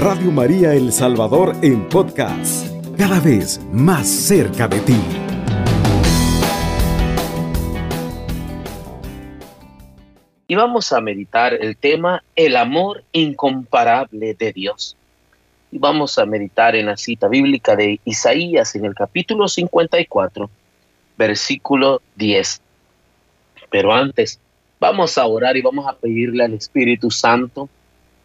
Radio 0.00 0.30
María 0.30 0.72
El 0.72 0.92
Salvador 0.92 1.54
en 1.60 1.86
podcast, 1.86 2.66
cada 2.96 3.20
vez 3.20 3.60
más 3.70 4.08
cerca 4.08 4.66
de 4.66 4.80
ti. 4.80 4.96
Y 10.48 10.54
vamos 10.54 10.90
a 10.94 11.02
meditar 11.02 11.52
el 11.52 11.76
tema 11.76 12.24
El 12.34 12.56
amor 12.56 13.04
incomparable 13.12 14.32
de 14.32 14.54
Dios. 14.54 14.96
Y 15.70 15.78
vamos 15.78 16.18
a 16.18 16.24
meditar 16.24 16.74
en 16.74 16.86
la 16.86 16.96
cita 16.96 17.28
bíblica 17.28 17.76
de 17.76 18.00
Isaías 18.06 18.74
en 18.76 18.86
el 18.86 18.94
capítulo 18.94 19.48
54, 19.48 20.48
versículo 21.18 22.00
10. 22.16 22.62
Pero 23.68 23.92
antes, 23.92 24.40
vamos 24.80 25.18
a 25.18 25.26
orar 25.26 25.58
y 25.58 25.60
vamos 25.60 25.86
a 25.86 25.92
pedirle 25.92 26.44
al 26.44 26.54
Espíritu 26.54 27.10
Santo 27.10 27.68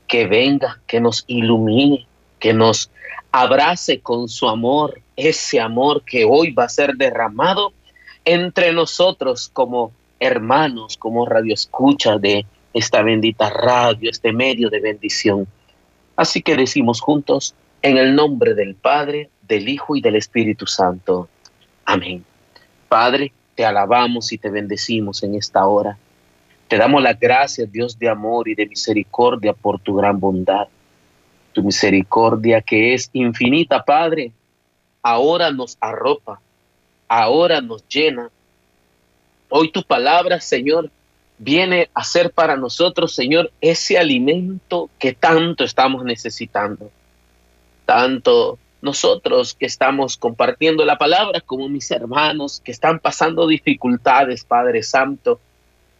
que 0.07 0.27
venga, 0.27 0.79
que 0.87 0.99
nos 0.99 1.23
ilumine, 1.27 2.05
que 2.39 2.53
nos 2.53 2.91
abrace 3.31 3.99
con 3.99 4.29
su 4.29 4.47
amor, 4.47 5.01
ese 5.15 5.59
amor 5.59 6.03
que 6.03 6.25
hoy 6.25 6.51
va 6.51 6.65
a 6.65 6.69
ser 6.69 6.93
derramado 6.95 7.73
entre 8.23 8.73
nosotros 8.73 9.49
como 9.51 9.91
hermanos, 10.19 10.97
como 10.97 11.25
radioescuchas 11.25 12.21
de 12.21 12.45
esta 12.73 13.01
bendita 13.01 13.49
radio, 13.49 14.09
este 14.09 14.31
medio 14.31 14.69
de 14.69 14.79
bendición. 14.79 15.47
Así 16.15 16.41
que 16.41 16.55
decimos 16.55 17.01
juntos, 17.01 17.55
en 17.81 17.97
el 17.97 18.15
nombre 18.15 18.53
del 18.53 18.75
Padre, 18.75 19.29
del 19.47 19.69
Hijo 19.69 19.95
y 19.95 20.01
del 20.01 20.15
Espíritu 20.15 20.65
Santo. 20.65 21.29
Amén. 21.85 22.25
Padre, 22.89 23.31
te 23.55 23.65
alabamos 23.65 24.31
y 24.31 24.37
te 24.37 24.49
bendecimos 24.49 25.23
en 25.23 25.35
esta 25.35 25.65
hora. 25.65 25.97
Te 26.67 26.77
damos 26.77 27.01
las 27.03 27.19
gracias, 27.19 27.71
Dios 27.71 27.97
de 27.99 28.09
amor 28.09 28.47
y 28.47 28.55
de 28.55 28.65
misericordia, 28.65 29.53
por 29.53 29.79
tu 29.79 29.95
gran 29.95 30.19
bondad. 30.19 30.67
Tu 31.53 31.63
misericordia 31.63 32.61
que 32.61 32.93
es 32.93 33.09
infinita, 33.13 33.83
Padre, 33.83 34.31
ahora 35.01 35.51
nos 35.51 35.77
arropa, 35.79 36.41
ahora 37.07 37.61
nos 37.61 37.87
llena. 37.87 38.29
Hoy 39.49 39.71
tu 39.71 39.83
palabra, 39.83 40.41
Señor, 40.41 40.89
viene 41.37 41.89
a 41.93 42.03
ser 42.03 42.31
para 42.31 42.55
nosotros, 42.55 43.13
Señor, 43.13 43.51
ese 43.61 43.97
alimento 43.97 44.89
que 44.97 45.13
tanto 45.13 45.63
estamos 45.63 46.03
necesitando. 46.03 46.89
Tanto 47.85 48.57
nosotros 48.81 49.53
que 49.53 49.65
estamos 49.65 50.17
compartiendo 50.17 50.83
la 50.85 50.97
palabra 50.97 51.41
como 51.41 51.69
mis 51.69 51.89
hermanos 51.91 52.61
que 52.63 52.71
están 52.71 52.99
pasando 52.99 53.47
dificultades, 53.47 54.43
Padre 54.43 54.83
Santo, 54.83 55.39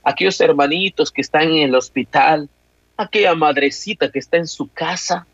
aquellos 0.06 0.40
hermanitos 0.40 1.12
que 1.12 1.22
están 1.22 1.50
en 1.50 1.64
el 1.64 1.76
hospital, 1.76 2.48
aquella 2.96 3.34
madrecita 3.34 4.10
que 4.12 4.20
está 4.20 4.38
en 4.38 4.48
su 4.48 4.70
casa, 4.72 5.26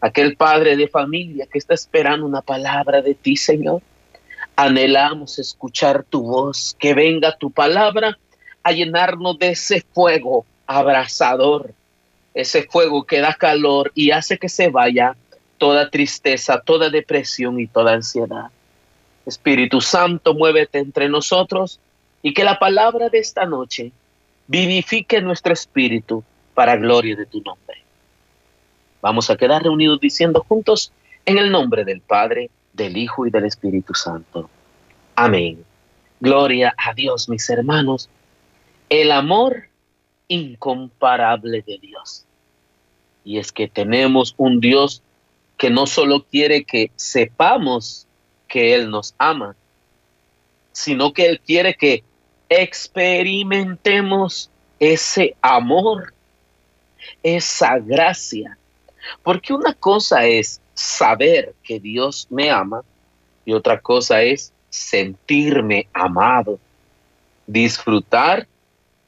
aquel 0.00 0.36
padre 0.36 0.76
de 0.76 0.88
familia 0.88 1.46
que 1.50 1.58
está 1.58 1.72
esperando 1.72 2.26
una 2.26 2.42
palabra 2.42 3.00
de 3.00 3.14
ti, 3.14 3.36
Señor. 3.36 3.80
Anhelamos 4.56 5.38
escuchar 5.38 6.02
tu 6.02 6.22
voz, 6.22 6.76
que 6.80 6.94
venga 6.94 7.36
tu 7.38 7.52
palabra 7.52 8.18
a 8.64 8.72
llenarnos 8.72 9.38
de 9.38 9.50
ese 9.50 9.84
fuego 9.92 10.44
abrasador, 10.66 11.72
ese 12.34 12.64
fuego 12.64 13.04
que 13.04 13.20
da 13.20 13.34
calor 13.34 13.92
y 13.94 14.10
hace 14.10 14.36
que 14.36 14.48
se 14.48 14.68
vaya 14.68 15.16
toda 15.58 15.90
tristeza, 15.90 16.60
toda 16.60 16.90
depresión 16.90 17.60
y 17.60 17.68
toda 17.68 17.92
ansiedad. 17.92 18.50
Espíritu 19.24 19.80
Santo, 19.80 20.34
muévete 20.34 20.78
entre 20.78 21.08
nosotros 21.08 21.78
y 22.20 22.34
que 22.34 22.42
la 22.42 22.58
palabra 22.58 23.08
de 23.10 23.18
esta 23.18 23.46
noche 23.46 23.92
vivifique 24.48 25.20
nuestro 25.20 25.52
espíritu 25.52 26.24
para 26.54 26.76
gloria 26.76 27.14
de 27.14 27.26
tu 27.26 27.40
nombre. 27.42 27.84
Vamos 29.00 29.30
a 29.30 29.36
quedar 29.36 29.62
reunidos 29.62 30.00
diciendo 30.00 30.44
juntos 30.48 30.90
en 31.24 31.38
el 31.38 31.52
nombre 31.52 31.84
del 31.84 32.00
Padre, 32.00 32.50
del 32.72 32.96
Hijo 32.96 33.26
y 33.26 33.30
del 33.30 33.44
Espíritu 33.44 33.94
Santo. 33.94 34.50
Amén. 35.14 35.64
Gloria 36.18 36.74
a 36.76 36.94
Dios, 36.94 37.28
mis 37.28 37.48
hermanos. 37.48 38.08
El 38.88 39.12
amor 39.12 39.68
incomparable 40.26 41.62
de 41.62 41.78
Dios. 41.78 42.24
Y 43.24 43.38
es 43.38 43.52
que 43.52 43.68
tenemos 43.68 44.34
un 44.38 44.60
Dios 44.60 45.02
que 45.58 45.70
no 45.70 45.86
solo 45.86 46.24
quiere 46.24 46.64
que 46.64 46.90
sepamos 46.96 48.06
que 48.48 48.74
Él 48.74 48.90
nos 48.90 49.14
ama, 49.18 49.54
sino 50.72 51.12
que 51.12 51.26
Él 51.26 51.40
quiere 51.40 51.74
que 51.74 52.04
experimentemos 52.48 54.50
ese 54.78 55.36
amor, 55.42 56.14
esa 57.22 57.78
gracia. 57.78 58.56
Porque 59.22 59.52
una 59.52 59.74
cosa 59.74 60.26
es 60.26 60.60
saber 60.74 61.54
que 61.62 61.80
Dios 61.80 62.26
me 62.30 62.50
ama 62.50 62.82
y 63.44 63.52
otra 63.52 63.80
cosa 63.80 64.22
es 64.22 64.52
sentirme 64.70 65.88
amado, 65.92 66.58
disfrutar 67.46 68.46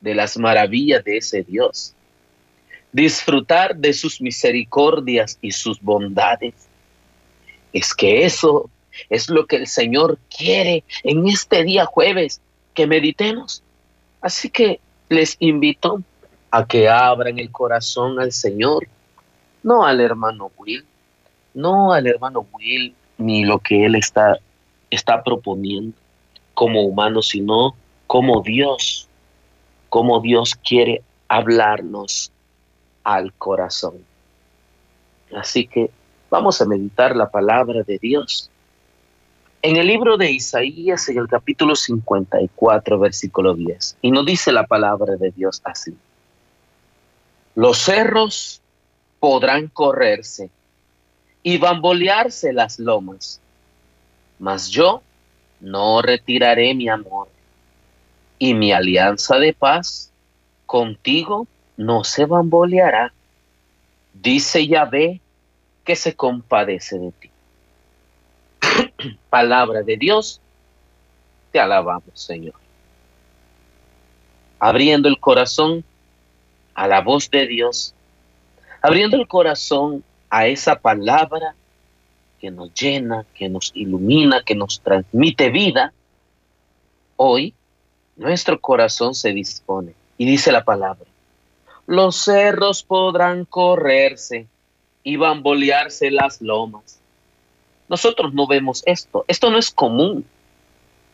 de 0.01 0.15
las 0.15 0.39
maravillas 0.39 1.05
de 1.05 1.19
ese 1.19 1.43
Dios, 1.43 1.95
disfrutar 2.93 3.77
de 3.77 3.93
sus 3.93 4.21
misericordias 4.21 5.39
y 5.41 5.53
sus 5.53 5.81
bondades. 5.81 6.55
Es 7.73 7.95
que 7.95 8.25
eso 8.25 8.69
es 9.09 9.29
lo 9.29 9.47
que 9.47 9.57
el 9.57 9.67
Señor 9.67 10.19
quiere 10.35 10.85
en 11.05 11.29
este 11.29 11.63
día 11.63 11.85
jueves 11.85 12.41
que 12.75 12.87
meditemos. 12.87 13.63
Así 14.21 14.51
que 14.51 14.81
les 15.09 15.37
invito 15.41 16.03
a 16.51 16.67
que 16.67 16.89
abran 16.89 17.39
el 17.39 17.51
corazón 17.51 18.21
al 18.21 18.33
Señor, 18.33 18.87
no 19.63 19.85
al 19.85 20.01
hermano 20.01 20.51
Will, 20.59 20.85
no 21.55 21.93
al 21.93 22.07
hermano 22.07 22.47
Will 22.53 22.95
ni 23.19 23.45
lo 23.45 23.59
que 23.59 23.85
él 23.85 23.95
está, 23.95 24.39
está 24.91 25.23
proponiendo 25.23 25.97
como 26.55 26.83
humano, 26.83 27.23
sino 27.23 27.75
como 28.07 28.43
Dios, 28.43 29.09
como 29.89 30.21
Dios 30.21 30.55
quiere 30.55 31.03
hablarnos 31.29 32.33
al 33.05 33.33
corazón. 33.35 34.05
Así 35.35 35.67
que 35.67 35.91
vamos 36.29 36.61
a 36.61 36.67
meditar 36.67 37.15
la 37.15 37.31
palabra 37.31 37.83
de 37.83 37.99
Dios 37.99 38.51
en 39.63 39.77
el 39.77 39.87
libro 39.87 40.17
de 40.17 40.31
Isaías, 40.31 41.09
en 41.09 41.19
el 41.19 41.29
capítulo 41.29 41.77
54, 41.77 42.99
versículo 42.99 43.55
10, 43.55 43.99
y 44.01 44.11
nos 44.11 44.25
dice 44.25 44.53
la 44.53 44.67
palabra 44.67 45.17
de 45.17 45.31
Dios 45.33 45.61
así. 45.65 45.95
Los 47.55 47.79
cerros 47.79 48.63
podrán 49.19 49.69
correrse 49.69 50.51
y 51.43 51.59
bambolearse 51.59 52.53
las 52.55 52.79
lomas, 52.79 53.41
mas 54.39 54.71
yo 54.71 55.03
no 55.61 56.01
retiraré 56.01 56.75
mi 56.75 56.89
amor 56.89 57.29
y 58.39 58.55
mi 58.55 58.73
alianza 58.73 59.37
de 59.37 59.53
paz 59.53 60.11
contigo 60.65 61.47
no 61.77 62.05
se 62.05 62.25
bamboleará. 62.25 63.13
Dice 64.15 64.67
Yahvé 64.67 65.21
que 65.85 65.97
se 65.97 66.15
compadece 66.15 66.99
de 66.99 67.13
ti 67.13 67.30
palabra 69.29 69.83
de 69.83 69.97
Dios, 69.97 70.41
te 71.53 71.61
alabamos, 71.61 72.13
Señor. 72.15 72.55
Abriendo 74.59 75.09
el 75.09 75.19
corazón 75.19 75.85
a 76.75 76.87
la 76.87 77.01
voz 77.01 77.31
de 77.31 77.47
Dios, 77.47 77.95
abriendo 78.83 79.17
el 79.17 79.27
corazón 79.27 80.05
a 80.29 80.47
esa 80.47 80.77
palabra 80.77 81.55
que 82.41 82.51
nos 82.51 82.73
llena, 82.75 83.25
que 83.35 83.49
nos 83.49 83.73
ilumina, 83.75 84.43
que 84.43 84.55
nos 84.55 84.81
transmite 84.81 85.51
vida, 85.51 85.93
hoy 87.17 87.55
nuestro 88.17 88.61
corazón 88.61 89.15
se 89.15 89.33
dispone 89.33 89.95
y 90.17 90.27
dice 90.27 90.53
la 90.53 90.65
palabra, 90.65 91.07
los 91.87 92.17
cerros 92.17 92.83
podrán 92.83 93.45
correrse 93.45 94.47
y 95.03 95.17
bambolearse 95.17 96.11
las 96.11 96.41
lomas 96.41 97.00
nosotros 97.91 98.33
no 98.33 98.47
vemos 98.47 98.83
esto. 98.87 99.25
Esto 99.27 99.51
no 99.51 99.59
es 99.59 99.71
común. 99.71 100.25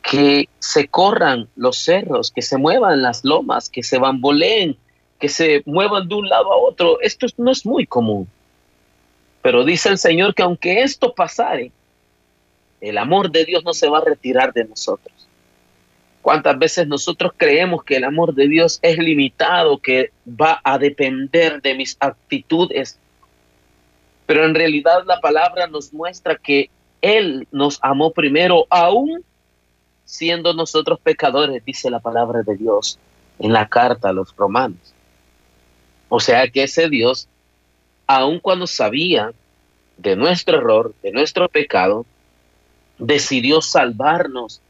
Que 0.03 0.49
se 0.61 0.87
corran 0.87 1.49
los 1.57 1.79
cerros, 1.79 2.31
que 2.31 2.43
se 2.43 2.59
muevan 2.59 3.03
las 3.03 3.25
lomas, 3.25 3.69
que 3.71 3.83
se 3.83 3.99
bamboleen, 3.99 4.77
que 5.19 5.29
se 5.29 5.63
muevan 5.65 6.07
de 6.07 6.15
un 6.15 6.29
lado 6.29 6.53
a 6.53 6.57
otro. 6.59 7.01
Esto 7.01 7.27
no 7.39 7.51
es 7.51 7.65
muy 7.65 7.87
común. 7.87 8.29
Pero 9.43 9.65
dice 9.65 9.89
el 9.89 9.99
Señor 9.99 10.35
que 10.35 10.43
aunque 10.43 10.83
esto 10.83 11.15
pasare, 11.15 11.73
el 12.81 12.99
amor 12.99 13.31
de 13.31 13.47
Dios 13.47 13.65
no 13.65 13.73
se 13.73 13.89
va 13.89 13.99
a 13.99 14.05
retirar 14.05 14.53
de 14.53 14.67
nosotros. 14.67 15.15
¿Cuántas 16.21 16.59
veces 16.59 16.87
nosotros 16.87 17.33
creemos 17.37 17.85
que 17.85 17.97
el 17.97 18.05
amor 18.05 18.35
de 18.35 18.49
Dios 18.49 18.81
es 18.83 18.99
limitado, 18.99 19.79
que 19.79 20.11
va 20.29 20.61
a 20.63 20.77
depender 20.79 21.63
de 21.63 21.75
mis 21.75 21.97
actitudes, 22.01 22.99
pero 24.27 24.45
en 24.45 24.55
realidad 24.55 25.05
la 25.07 25.21
palabra 25.21 25.67
nos 25.67 25.93
muestra 25.93 26.37
que 26.37 26.71
Él 27.01 27.47
nos 27.53 27.79
amó 27.83 28.11
primero, 28.13 28.67
aún 28.69 29.25
siendo 30.05 30.53
nosotros 30.53 31.01
pecadores, 31.01 31.65
dice 31.65 31.91
la 31.91 32.01
palabra 32.01 32.43
de 32.43 32.57
Dios 32.57 32.99
en 33.39 33.53
la 33.53 33.69
carta 33.69 34.09
a 34.09 34.13
los 34.13 34.35
romanos. 34.37 34.95
O 36.09 36.21
sea 36.21 36.49
que 36.49 36.65
ese 36.65 36.89
Dios, 36.89 37.29
aun 38.07 38.39
cuando 38.39 38.67
sabía 38.67 39.33
de 39.97 40.17
nuestro 40.17 40.59
error, 40.59 40.95
de 41.03 41.13
nuestro 41.13 41.49
pecado, 41.49 42.07
decidió 42.99 43.61
salvarnos. 43.61 44.61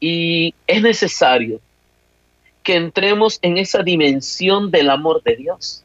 Y 0.00 0.54
es 0.66 0.82
necesario 0.82 1.60
que 2.62 2.76
entremos 2.76 3.38
en 3.42 3.58
esa 3.58 3.82
dimensión 3.82 4.70
del 4.70 4.90
amor 4.90 5.22
de 5.22 5.36
Dios. 5.36 5.82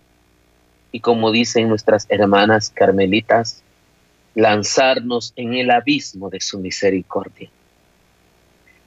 Y 0.91 0.99
como 0.99 1.31
dicen 1.31 1.69
nuestras 1.69 2.05
hermanas 2.09 2.69
carmelitas, 2.69 3.63
lanzarnos 4.35 5.33
en 5.35 5.53
el 5.53 5.71
abismo 5.71 6.29
de 6.29 6.39
su 6.39 6.59
misericordia. 6.59 7.49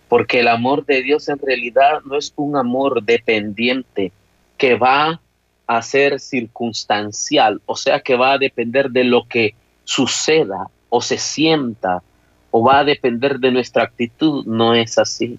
Porque 0.08 0.40
el 0.40 0.48
amor 0.48 0.84
de 0.86 1.02
Dios 1.02 1.28
en 1.28 1.38
realidad 1.38 2.00
no 2.04 2.16
es 2.16 2.32
un 2.36 2.56
amor 2.56 3.02
dependiente 3.02 4.12
que 4.56 4.74
va 4.74 5.20
a 5.66 5.82
ser 5.82 6.18
circunstancial, 6.18 7.60
o 7.66 7.76
sea 7.76 8.00
que 8.00 8.16
va 8.16 8.32
a 8.32 8.38
depender 8.38 8.90
de 8.90 9.04
lo 9.04 9.26
que 9.28 9.54
suceda 9.84 10.68
o 10.88 11.00
se 11.00 11.18
sienta 11.18 12.02
o 12.50 12.64
va 12.64 12.80
a 12.80 12.84
depender 12.84 13.38
de 13.38 13.52
nuestra 13.52 13.84
actitud. 13.84 14.44
No 14.46 14.74
es 14.74 14.98
así 14.98 15.38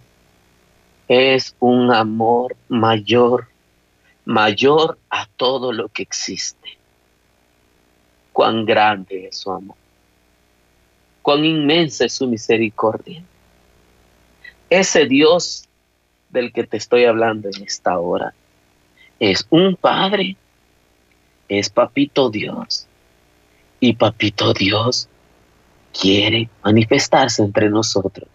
es 1.14 1.58
un 1.60 1.94
amor 1.94 2.56
mayor, 2.70 3.50
mayor 4.32 4.98
a 5.10 5.28
todo 5.38 5.72
lo 5.72 5.90
que 5.90 6.04
existe. 6.04 6.78
Cuán 8.34 8.66
grande 8.66 9.28
es 9.28 9.38
su 9.38 9.52
amor, 9.52 9.76
cuán 11.22 11.44
inmensa 11.44 12.06
es 12.06 12.14
su 12.14 12.28
misericordia. 12.28 13.22
Ese 14.70 15.06
Dios 15.06 15.68
del 16.30 16.54
que 16.54 16.66
te 16.66 16.78
estoy 16.78 17.04
hablando 17.06 17.50
en 17.50 17.64
esta 17.64 18.00
hora 18.00 18.34
es 19.20 19.46
un 19.50 19.76
Padre, 19.76 20.38
es 21.50 21.70
Papito 21.70 22.30
Dios. 22.30 22.88
Y 23.80 23.94
Papito 23.94 24.54
Dios 24.54 25.10
quiere 26.00 26.50
manifestarse 26.64 27.44
entre 27.44 27.70
nosotros. 27.70 28.30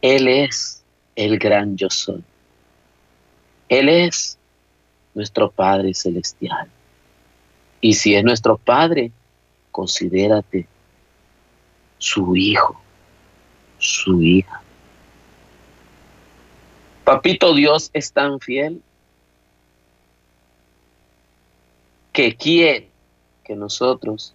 Él 0.00 0.28
es 0.28 0.82
el 1.14 1.38
gran 1.38 1.76
yo 1.76 1.90
soy. 1.90 2.22
Él 3.68 3.88
es 3.88 4.38
nuestro 5.16 5.50
Padre 5.50 5.94
Celestial. 5.94 6.68
Y 7.80 7.94
si 7.94 8.14
es 8.14 8.22
nuestro 8.22 8.58
Padre, 8.58 9.10
considérate 9.72 10.68
su 11.98 12.36
hijo, 12.36 12.78
su 13.78 14.22
hija. 14.22 14.62
Papito 17.04 17.54
Dios 17.54 17.90
es 17.94 18.12
tan 18.12 18.40
fiel 18.40 18.82
que 22.12 22.36
quiere 22.36 22.90
que 23.42 23.56
nosotros 23.56 24.34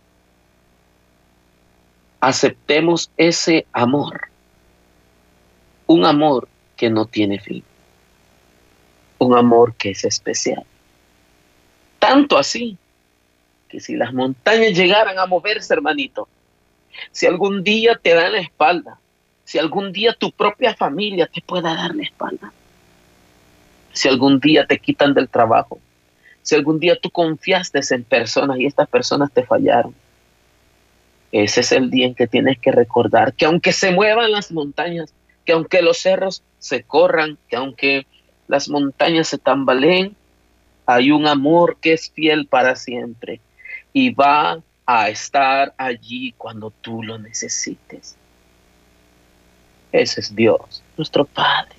aceptemos 2.22 3.12
ese 3.18 3.68
amor, 3.74 4.30
un 5.86 6.06
amor 6.06 6.48
que 6.76 6.90
no 6.90 7.06
tiene 7.06 7.40
fin. 7.40 7.64
Un 9.20 9.38
amor 9.38 9.76
que 9.76 9.92
es 9.92 10.04
especial. 10.04 10.66
Tanto 12.02 12.36
así 12.36 12.80
que 13.70 13.80
si 13.80 13.96
las 13.96 14.12
montañas 14.12 14.76
llegaran 14.76 15.20
a 15.20 15.28
moverse, 15.28 15.72
hermanito, 15.72 16.28
si 17.12 17.28
algún 17.28 17.64
día 17.64 18.00
te 18.02 18.16
dan 18.16 18.32
la 18.32 18.40
espalda, 18.40 19.00
si 19.44 19.60
algún 19.60 19.92
día 19.92 20.14
tu 20.14 20.32
propia 20.32 20.74
familia 20.74 21.28
te 21.28 21.42
pueda 21.42 21.76
dar 21.76 21.94
la 21.94 22.02
espalda, 22.02 22.52
si 23.94 24.08
algún 24.08 24.40
día 24.40 24.66
te 24.66 24.80
quitan 24.80 25.14
del 25.14 25.30
trabajo, 25.30 25.80
si 26.42 26.56
algún 26.56 26.80
día 26.80 26.98
tú 27.00 27.12
confiaste 27.12 27.82
en 27.92 28.04
personas 28.04 28.60
y 28.60 28.66
estas 28.66 28.90
personas 28.90 29.32
te 29.32 29.46
fallaron, 29.46 29.94
ese 31.32 31.60
es 31.60 31.72
el 31.72 31.92
día 31.92 32.08
en 32.08 32.16
que 32.16 32.26
tienes 32.26 32.58
que 32.58 32.72
recordar 32.72 33.36
que 33.36 33.46
aunque 33.46 33.74
se 33.74 33.92
muevan 33.92 34.32
las 34.32 34.52
montañas, 34.52 35.14
que 35.46 35.54
aunque 35.54 35.84
los 35.84 36.00
cerros 36.00 36.42
se 36.58 36.82
corran, 36.82 37.38
que 37.48 37.58
aunque 37.58 38.08
las 38.48 38.70
montañas 38.70 39.28
se 39.28 39.38
tambaleen, 39.38 40.16
hay 40.86 41.12
un 41.12 41.28
amor 41.28 41.78
que 41.80 41.94
es 41.94 42.10
fiel 42.12 42.48
para 42.48 42.76
siempre 42.76 43.40
y 43.94 44.14
va 44.14 44.62
a 44.86 45.10
estar 45.10 45.74
allí 45.78 46.34
cuando 46.38 46.72
tú 46.72 47.04
lo 47.04 47.18
necesites. 47.18 48.18
Ese 49.92 50.22
es 50.22 50.36
Dios, 50.36 50.84
nuestro 50.98 51.26
Padre. 51.26 51.76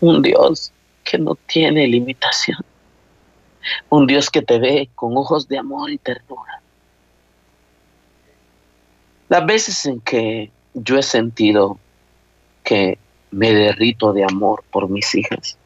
Un 0.00 0.22
Dios 0.22 0.72
que 1.04 1.18
no 1.18 1.34
tiene 1.34 1.86
limitación. 1.86 2.58
Un 3.88 4.06
Dios 4.06 4.30
que 4.30 4.42
te 4.42 4.58
ve 4.58 4.88
con 4.94 5.16
ojos 5.16 5.48
de 5.48 5.58
amor 5.58 5.90
y 5.90 5.98
ternura. 5.98 6.60
Las 9.28 9.46
veces 9.46 9.86
en 9.86 10.00
que 10.00 10.50
yo 10.74 10.98
he 10.98 11.02
sentido 11.02 11.78
que 12.64 12.98
me 13.30 13.52
derrito 13.52 14.12
de 14.12 14.24
amor 14.24 14.64
por 14.70 14.88
mis 14.88 15.14
hijas. 15.14 15.56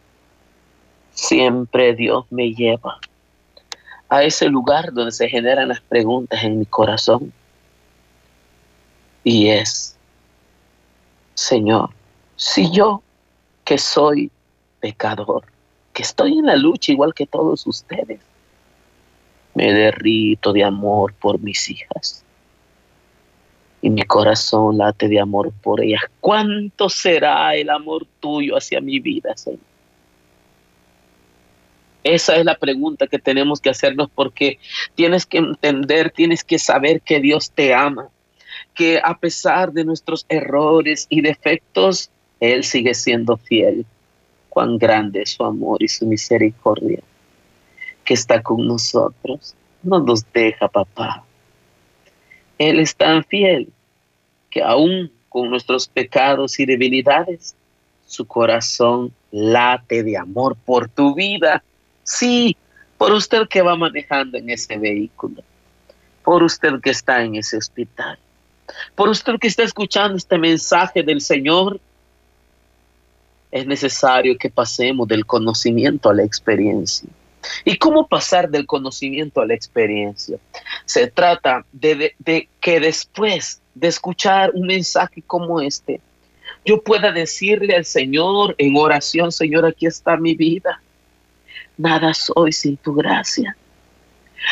Siempre 1.14 1.94
Dios 1.94 2.26
me 2.30 2.52
lleva 2.52 2.98
a 4.08 4.22
ese 4.22 4.48
lugar 4.48 4.92
donde 4.92 5.12
se 5.12 5.28
generan 5.28 5.68
las 5.68 5.80
preguntas 5.80 6.44
en 6.44 6.58
mi 6.58 6.66
corazón. 6.66 7.32
Y 9.22 9.48
es, 9.48 9.96
Señor, 11.34 11.90
si 12.36 12.70
yo 12.70 13.02
que 13.64 13.78
soy 13.78 14.30
pecador, 14.80 15.44
que 15.92 16.02
estoy 16.02 16.38
en 16.38 16.46
la 16.46 16.56
lucha 16.56 16.92
igual 16.92 17.14
que 17.14 17.26
todos 17.26 17.66
ustedes, 17.66 18.20
me 19.54 19.72
derrito 19.72 20.52
de 20.52 20.64
amor 20.64 21.14
por 21.14 21.38
mis 21.38 21.70
hijas 21.70 22.24
y 23.80 23.90
mi 23.90 24.02
corazón 24.02 24.78
late 24.78 25.08
de 25.08 25.20
amor 25.20 25.52
por 25.62 25.80
ellas. 25.80 26.02
¿Cuánto 26.20 26.88
será 26.88 27.54
el 27.54 27.70
amor 27.70 28.06
tuyo 28.18 28.56
hacia 28.56 28.80
mi 28.80 28.98
vida, 28.98 29.36
Señor? 29.36 29.73
Esa 32.04 32.36
es 32.36 32.44
la 32.44 32.56
pregunta 32.56 33.06
que 33.06 33.18
tenemos 33.18 33.60
que 33.60 33.70
hacernos 33.70 34.10
porque 34.14 34.58
tienes 34.94 35.24
que 35.26 35.38
entender, 35.38 36.10
tienes 36.10 36.44
que 36.44 36.58
saber 36.58 37.00
que 37.00 37.18
Dios 37.18 37.50
te 37.50 37.74
ama, 37.74 38.08
que 38.74 39.00
a 39.02 39.18
pesar 39.18 39.72
de 39.72 39.84
nuestros 39.84 40.26
errores 40.28 41.06
y 41.08 41.22
defectos, 41.22 42.10
Él 42.40 42.62
sigue 42.62 42.94
siendo 42.94 43.36
fiel. 43.38 43.86
Cuán 44.50 44.78
grande 44.78 45.22
es 45.22 45.30
su 45.30 45.44
amor 45.44 45.82
y 45.82 45.88
su 45.88 46.06
misericordia 46.06 47.00
que 48.04 48.14
está 48.14 48.42
con 48.42 48.66
nosotros. 48.66 49.54
No 49.82 49.98
nos 50.00 50.30
deja, 50.32 50.68
papá. 50.68 51.24
Él 52.58 52.78
es 52.78 52.94
tan 52.94 53.24
fiel 53.24 53.68
que 54.50 54.62
aún 54.62 55.10
con 55.28 55.50
nuestros 55.50 55.88
pecados 55.88 56.60
y 56.60 56.66
debilidades, 56.66 57.56
su 58.06 58.26
corazón 58.26 59.12
late 59.32 60.04
de 60.04 60.16
amor 60.16 60.56
por 60.64 60.88
tu 60.88 61.14
vida. 61.14 61.64
Sí, 62.04 62.56
por 62.98 63.12
usted 63.12 63.48
que 63.48 63.62
va 63.62 63.76
manejando 63.76 64.38
en 64.38 64.50
ese 64.50 64.78
vehículo, 64.78 65.42
por 66.22 66.42
usted 66.42 66.80
que 66.80 66.90
está 66.90 67.22
en 67.22 67.34
ese 67.34 67.56
hospital, 67.56 68.18
por 68.94 69.08
usted 69.08 69.34
que 69.40 69.48
está 69.48 69.62
escuchando 69.62 70.16
este 70.16 70.38
mensaje 70.38 71.02
del 71.02 71.20
Señor. 71.20 71.80
Es 73.50 73.66
necesario 73.66 74.36
que 74.36 74.50
pasemos 74.50 75.06
del 75.06 75.24
conocimiento 75.24 76.10
a 76.10 76.14
la 76.14 76.24
experiencia. 76.24 77.08
¿Y 77.64 77.76
cómo 77.76 78.06
pasar 78.06 78.48
del 78.48 78.66
conocimiento 78.66 79.40
a 79.40 79.46
la 79.46 79.54
experiencia? 79.54 80.38
Se 80.84 81.06
trata 81.06 81.64
de, 81.72 82.14
que 82.60 82.80
después 82.80 83.60
de 83.74 83.88
escuchar 83.88 84.50
un 84.54 84.66
mensaje 84.66 85.22
como 85.22 85.60
este, 85.60 86.00
yo 86.64 86.82
pueda 86.82 87.12
decirle 87.12 87.76
al 87.76 87.84
Señor 87.84 88.54
en 88.58 88.76
oración, 88.76 89.32
Señor, 89.32 89.66
aquí 89.66 89.86
está 89.86 90.16
mi 90.16 90.34
vida. 90.34 90.80
Nada 91.76 92.14
soy 92.14 92.52
sin 92.52 92.76
tu 92.76 92.94
gracia. 92.94 93.56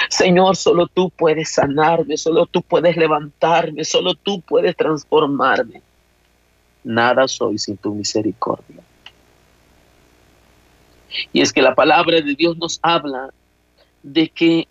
Señor, 0.08 0.56
solo 0.56 0.86
tú 0.86 1.10
puedes 1.10 1.50
sanarme, 1.50 2.16
solo 2.16 2.46
tú 2.46 2.62
puedes 2.62 2.96
levantarme, 2.96 3.84
solo 3.84 4.14
tú 4.14 4.40
puedes 4.40 4.76
transformarme. 4.76 5.82
Nada 6.84 7.28
soy 7.28 7.58
sin 7.58 7.76
tu 7.76 7.94
misericordia. 7.94 8.82
Y 11.32 11.42
es 11.42 11.52
que 11.52 11.62
la 11.62 11.74
palabra 11.74 12.20
de 12.20 12.34
Dios 12.34 12.56
nos 12.56 12.80
habla 12.82 13.30
de 14.02 14.28
que 14.28 14.66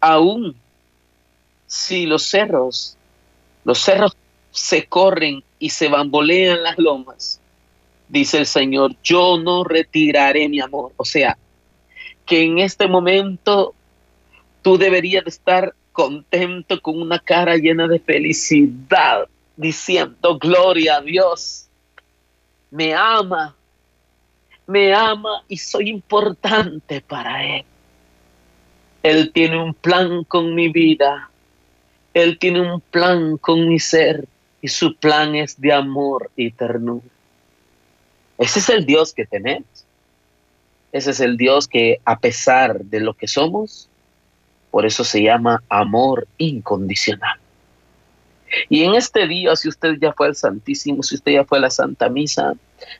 aún 0.00 0.56
si 1.66 2.06
los 2.06 2.24
cerros, 2.24 2.96
los 3.64 3.78
cerros 3.78 4.16
se 4.50 4.86
corren 4.86 5.42
y 5.58 5.70
se 5.70 5.88
bambolean 5.88 6.62
las 6.62 6.78
lomas, 6.78 7.40
dice 8.08 8.38
el 8.38 8.46
Señor, 8.46 8.96
yo 9.02 9.38
no 9.38 9.64
retiraré 9.64 10.48
mi 10.48 10.60
amor. 10.60 10.92
O 10.96 11.04
sea, 11.04 11.36
que 12.26 12.42
en 12.42 12.58
este 12.58 12.88
momento 12.88 13.74
tú 14.62 14.76
deberías 14.76 15.26
estar 15.26 15.74
contento 15.92 16.80
con 16.82 17.00
una 17.00 17.18
cara 17.18 17.56
llena 17.56 17.88
de 17.88 17.98
felicidad, 17.98 19.28
diciendo, 19.56 20.38
gloria 20.38 20.96
a 20.96 21.00
Dios, 21.00 21.68
me 22.70 22.92
ama, 22.92 23.56
me 24.66 24.92
ama 24.92 25.44
y 25.48 25.56
soy 25.56 25.88
importante 25.88 27.00
para 27.00 27.58
Él. 27.58 27.64
Él 29.02 29.30
tiene 29.32 29.62
un 29.62 29.72
plan 29.72 30.24
con 30.24 30.54
mi 30.54 30.68
vida. 30.68 31.30
Él 32.12 32.38
tiene 32.38 32.60
un 32.60 32.80
plan 32.80 33.36
con 33.36 33.68
mi 33.68 33.78
ser 33.78 34.26
y 34.60 34.68
su 34.68 34.96
plan 34.96 35.36
es 35.36 35.60
de 35.60 35.72
amor 35.72 36.30
y 36.34 36.50
ternura. 36.50 37.06
Ese 38.36 38.58
es 38.58 38.68
el 38.68 38.84
Dios 38.84 39.14
que 39.14 39.24
tenemos. 39.24 39.85
Ese 40.96 41.10
es 41.10 41.20
el 41.20 41.36
Dios 41.36 41.68
que 41.68 42.00
a 42.06 42.18
pesar 42.18 42.82
de 42.82 43.00
lo 43.00 43.12
que 43.12 43.28
somos, 43.28 43.90
por 44.70 44.86
eso 44.86 45.04
se 45.04 45.22
llama 45.22 45.62
amor 45.68 46.26
incondicional. 46.38 47.38
Y 48.70 48.82
en 48.84 48.94
este 48.94 49.26
día, 49.26 49.54
si 49.56 49.68
usted 49.68 49.96
ya 50.00 50.14
fue 50.14 50.28
al 50.28 50.36
Santísimo, 50.36 51.02
si 51.02 51.16
usted 51.16 51.32
ya 51.32 51.44
fue 51.44 51.58
a 51.58 51.60
la 51.60 51.70
Santa 51.70 52.08
Misa, 52.08 52.54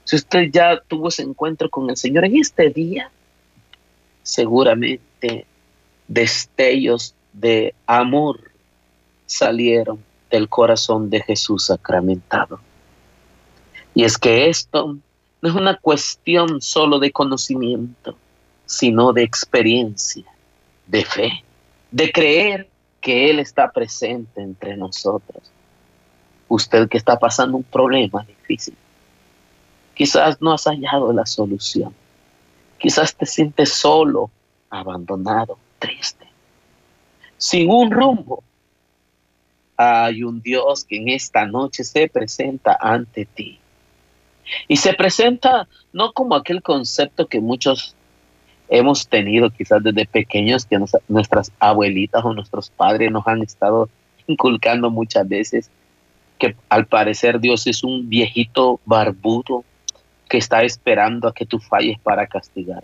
si 0.05 0.17
usted 0.17 0.51
ya 0.53 0.79
tuvo 0.87 1.09
ese 1.09 1.23
encuentro 1.23 1.71
con 1.71 1.89
el 1.89 1.97
Señor, 1.97 2.27
en 2.27 2.37
este 2.37 2.69
día, 2.69 3.11
seguramente 4.23 5.47
destellos 6.07 7.15
de 7.33 7.75
amor 7.87 8.51
salieron 9.25 10.05
del 10.31 10.51
corazón 10.51 11.09
de 11.09 11.23
Jesús 11.23 11.65
sacramentado. 11.65 12.61
Y 13.95 14.05
es 14.05 14.19
que 14.19 14.51
esto 14.51 14.99
no 15.43 15.49
es 15.49 15.55
una 15.55 15.77
cuestión 15.77 16.61
solo 16.61 16.99
de 16.99 17.13
conocimiento, 17.13 18.17
sino 18.65 19.13
de 19.13 19.23
experiencia, 19.23 20.25
de 20.87 21.05
fe, 21.05 21.45
de 21.91 22.11
creer 22.11 22.69
que 23.01 23.31
Él 23.31 23.39
está 23.39 23.71
presente 23.71 24.43
entre 24.43 24.77
nosotros. 24.77 25.43
Usted 26.49 26.89
que 26.89 26.99
está 26.99 27.19
pasando 27.19 27.57
un 27.57 27.65
problema 27.65 28.25
difícil, 28.25 28.77
quizás 29.95 30.41
no 30.41 30.53
has 30.53 30.65
hallado 30.65 31.13
la 31.13 31.27
solución, 31.27 31.95
quizás 32.79 33.15
te 33.15 33.27
sientes 33.27 33.73
solo, 33.73 34.31
abandonado, 34.71 35.59
triste, 35.79 36.27
sin 37.37 37.71
un 37.71 37.91
rumbo. 37.91 38.43
Hay 39.77 40.23
un 40.23 40.41
Dios 40.41 40.85
que 40.85 40.97
en 40.97 41.11
esta 41.11 41.45
noche 41.47 41.85
se 41.85 42.09
presenta 42.09 42.79
ante 42.81 43.27
ti. 43.27 43.61
Y 44.69 44.77
se 44.77 44.95
presenta 44.95 45.69
no 45.93 46.13
como 46.13 46.35
aquel 46.35 46.63
concepto 46.63 47.27
que 47.27 47.41
muchos 47.41 47.95
hemos 48.69 49.09
tenido 49.09 49.51
quizás 49.51 49.83
desde 49.83 50.07
pequeños 50.07 50.67
que 50.67 50.79
nuestras 51.09 51.53
abuelitas 51.59 52.25
o 52.25 52.33
nuestros 52.33 52.71
padres 52.71 53.11
nos 53.11 53.27
han 53.27 53.43
estado 53.43 53.89
inculcando 54.27 54.91
muchas 54.91 55.29
veces 55.29 55.71
que 56.39 56.57
al 56.69 56.87
parecer 56.87 57.41
Dios 57.41 57.67
es 57.67 57.83
un 57.83 58.09
viejito 58.09 58.81
barbudo 58.85 59.65
que 60.29 60.39
está 60.39 60.63
esperando 60.63 61.29
a 61.29 61.35
que 61.35 61.47
tú 61.47 61.59
falles 61.61 61.99
para 62.01 62.27
castigar, 62.27 62.83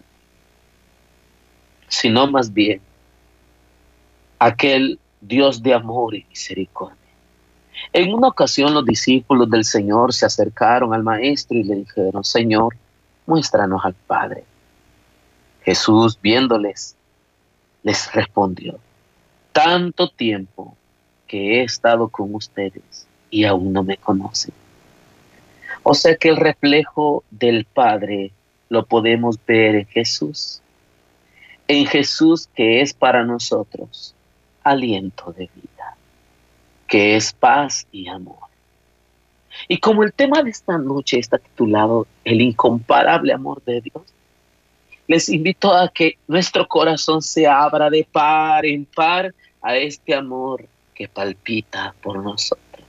sino 1.88 2.26
más 2.28 2.52
bien 2.52 2.81
aquel 4.38 4.99
Dios 5.21 5.62
de 5.62 5.75
amor 5.75 6.14
y 6.14 6.25
misericordia. 6.28 7.01
En 7.93 8.12
una 8.14 8.29
ocasión 8.29 8.75
los 8.75 8.85
discípulos 8.85 9.50
del 9.50 9.64
Señor 9.64 10.12
se 10.12 10.26
acercaron 10.26 10.95
al 10.95 11.02
Maestro 11.02 11.59
y 11.59 11.64
le 11.64 11.76
dijeron, 11.76 12.25
Señor, 12.25 12.76
muéstranos 13.26 13.85
al 13.85 13.95
Padre. 13.95 14.45
Jesús, 15.62 16.19
viéndoles, 16.21 16.97
les 17.83 18.12
respondió, 18.12 18.79
tanto 19.52 20.09
tiempo 20.09 20.76
que 21.26 21.61
he 21.61 21.64
estado 21.64 22.09
con 22.09 22.35
ustedes 22.35 23.07
y 23.31 23.45
aún 23.45 23.73
no 23.73 23.83
me 23.83 23.97
conocen. 23.97 24.55
O 25.83 25.95
sea 25.95 26.17
que 26.17 26.29
el 26.29 26.37
reflejo 26.37 27.25
del 27.31 27.64
Padre 27.64 28.33
lo 28.69 28.87
podemos 28.87 29.38
ver 29.47 29.75
en 29.75 29.87
Jesús, 29.87 30.61
en 31.69 31.87
Jesús 31.87 32.49
que 32.55 32.81
es 32.81 32.93
para 32.95 33.25
nosotros 33.25 34.14
aliento 34.62 35.33
de 35.33 35.50
vida, 35.55 35.72
que 36.92 37.16
es 37.16 37.32
paz 37.32 37.87
y 37.90 38.06
amor. 38.06 38.37
Y 39.66 39.78
como 39.78 40.02
el 40.02 40.12
tema 40.12 40.42
de 40.42 40.50
esta 40.50 40.76
noche 40.76 41.18
está 41.18 41.38
titulado 41.38 42.06
El 42.22 42.42
incomparable 42.42 43.32
amor 43.32 43.62
de 43.64 43.80
Dios, 43.80 44.02
les 45.06 45.30
invito 45.30 45.72
a 45.72 45.88
que 45.88 46.18
nuestro 46.28 46.68
corazón 46.68 47.22
se 47.22 47.46
abra 47.46 47.88
de 47.88 48.06
par 48.12 48.66
en 48.66 48.84
par 48.84 49.34
a 49.62 49.75
este 49.75 50.14
amor 50.14 50.66
que 50.94 51.08
palpita 51.08 51.94
por 52.02 52.22
nosotros. 52.22 52.84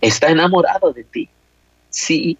Está 0.00 0.30
enamorado 0.30 0.90
de 0.94 1.04
ti, 1.04 1.28
sí. 1.90 2.38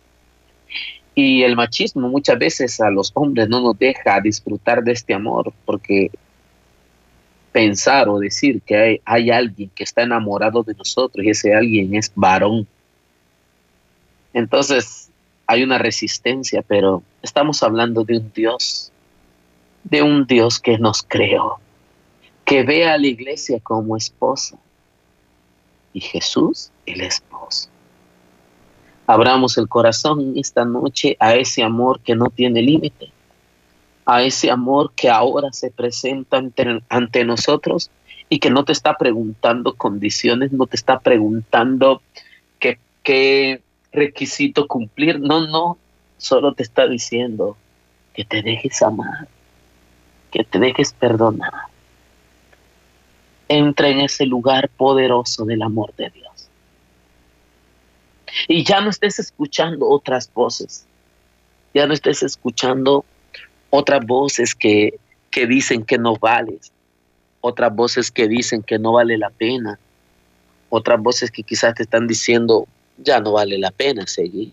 Y 1.14 1.42
el 1.42 1.54
machismo 1.54 2.08
muchas 2.08 2.38
veces 2.38 2.80
a 2.80 2.88
los 2.88 3.10
hombres 3.12 3.50
no 3.50 3.60
nos 3.60 3.78
deja 3.78 4.22
disfrutar 4.22 4.82
de 4.82 4.92
este 4.92 5.12
amor 5.12 5.52
porque 5.66 6.10
pensar 7.54 8.08
o 8.08 8.18
decir 8.18 8.62
que 8.62 9.00
hay, 9.04 9.30
alguien 9.30 9.70
que 9.76 9.84
está 9.84 10.02
enamorado 10.02 10.64
de 10.64 10.74
nosotros 10.74 11.24
y 11.24 11.30
ese 11.30 11.54
alguien 11.54 11.94
es 11.94 12.10
varón. 12.12 12.66
Entonces, 14.32 15.08
hay 15.46 15.62
una 15.62 15.78
resistencia, 15.78 16.62
pero 16.66 17.04
estamos 17.22 17.62
hablando 17.62 18.02
de 18.02 18.18
un 18.18 18.32
Dios, 18.34 18.90
de 19.84 20.02
un 20.02 20.26
Dios 20.26 20.58
que 20.58 20.78
nos 20.78 21.04
creó, 21.04 21.60
que 22.44 22.64
ve 22.64 22.88
a 22.88 22.98
la 22.98 23.06
iglesia 23.06 23.60
como 23.60 23.96
esposa 23.96 24.58
y 25.92 26.00
Jesús 26.00 26.72
el 26.86 27.02
esposo. 27.02 27.68
Abramos 29.06 29.58
el 29.58 29.68
corazón 29.68 30.32
esta 30.34 30.64
noche 30.64 31.16
a 31.20 31.36
ese 31.36 31.62
amor 31.62 32.00
que 32.00 32.16
no 32.16 32.30
tiene 32.30 32.62
límite, 32.62 33.12
a 34.06 34.22
ese 34.22 34.50
amor 34.50 34.92
que 34.94 35.08
ahora 35.08 35.52
se 35.52 35.70
presenta 35.70 36.42
ante, 36.88 37.24
nosotros 37.24 37.90
y 38.28 38.38
que 38.38 38.50
no 38.50 38.64
te 38.64 38.72
está 38.72 38.96
preguntando 38.96 39.74
condiciones, 39.74 40.52
no 40.52 40.66
te 40.66 40.76
está 40.76 41.00
preguntando 41.00 42.02
qué, 42.58 42.78
qué 43.02 43.62
requisito 43.92 44.66
cumplir. 44.66 45.20
No, 45.20 45.46
no, 45.46 45.78
solo 46.18 46.52
te 46.54 46.62
está 46.62 46.86
diciendo 46.86 47.56
que 48.12 48.24
te 48.24 48.42
dejes 48.42 48.82
amar, 48.82 49.28
que 50.30 50.44
te 50.44 50.58
dejes 50.58 50.92
perdonar. 50.92 51.52
Entra 53.48 53.88
en 53.88 54.00
ese 54.00 54.26
lugar 54.26 54.68
poderoso 54.70 55.44
del 55.44 55.62
amor 55.62 55.94
de 55.96 56.10
Dios. 56.10 56.48
Y 58.48 58.64
ya 58.64 58.80
no 58.80 58.90
estés 58.90 59.18
escuchando 59.18 59.88
otras 59.88 60.32
voces, 60.32 60.86
ya 61.72 61.86
no 61.86 61.94
estés 61.94 62.22
escuchando 62.22 63.04
otras 63.76 64.06
voces 64.06 64.54
que, 64.54 65.00
que 65.32 65.48
dicen 65.48 65.84
que 65.84 65.98
no 65.98 66.14
vales, 66.16 66.70
otras 67.40 67.74
voces 67.74 68.12
que 68.12 68.28
dicen 68.28 68.62
que 68.62 68.78
no 68.78 68.92
vale 68.92 69.18
la 69.18 69.30
pena, 69.30 69.80
otras 70.68 71.02
voces 71.02 71.32
que 71.32 71.42
quizás 71.42 71.74
te 71.74 71.82
están 71.82 72.06
diciendo 72.06 72.68
ya 72.98 73.18
no 73.18 73.32
vale 73.32 73.58
la 73.58 73.72
pena 73.72 74.06
seguir. 74.06 74.52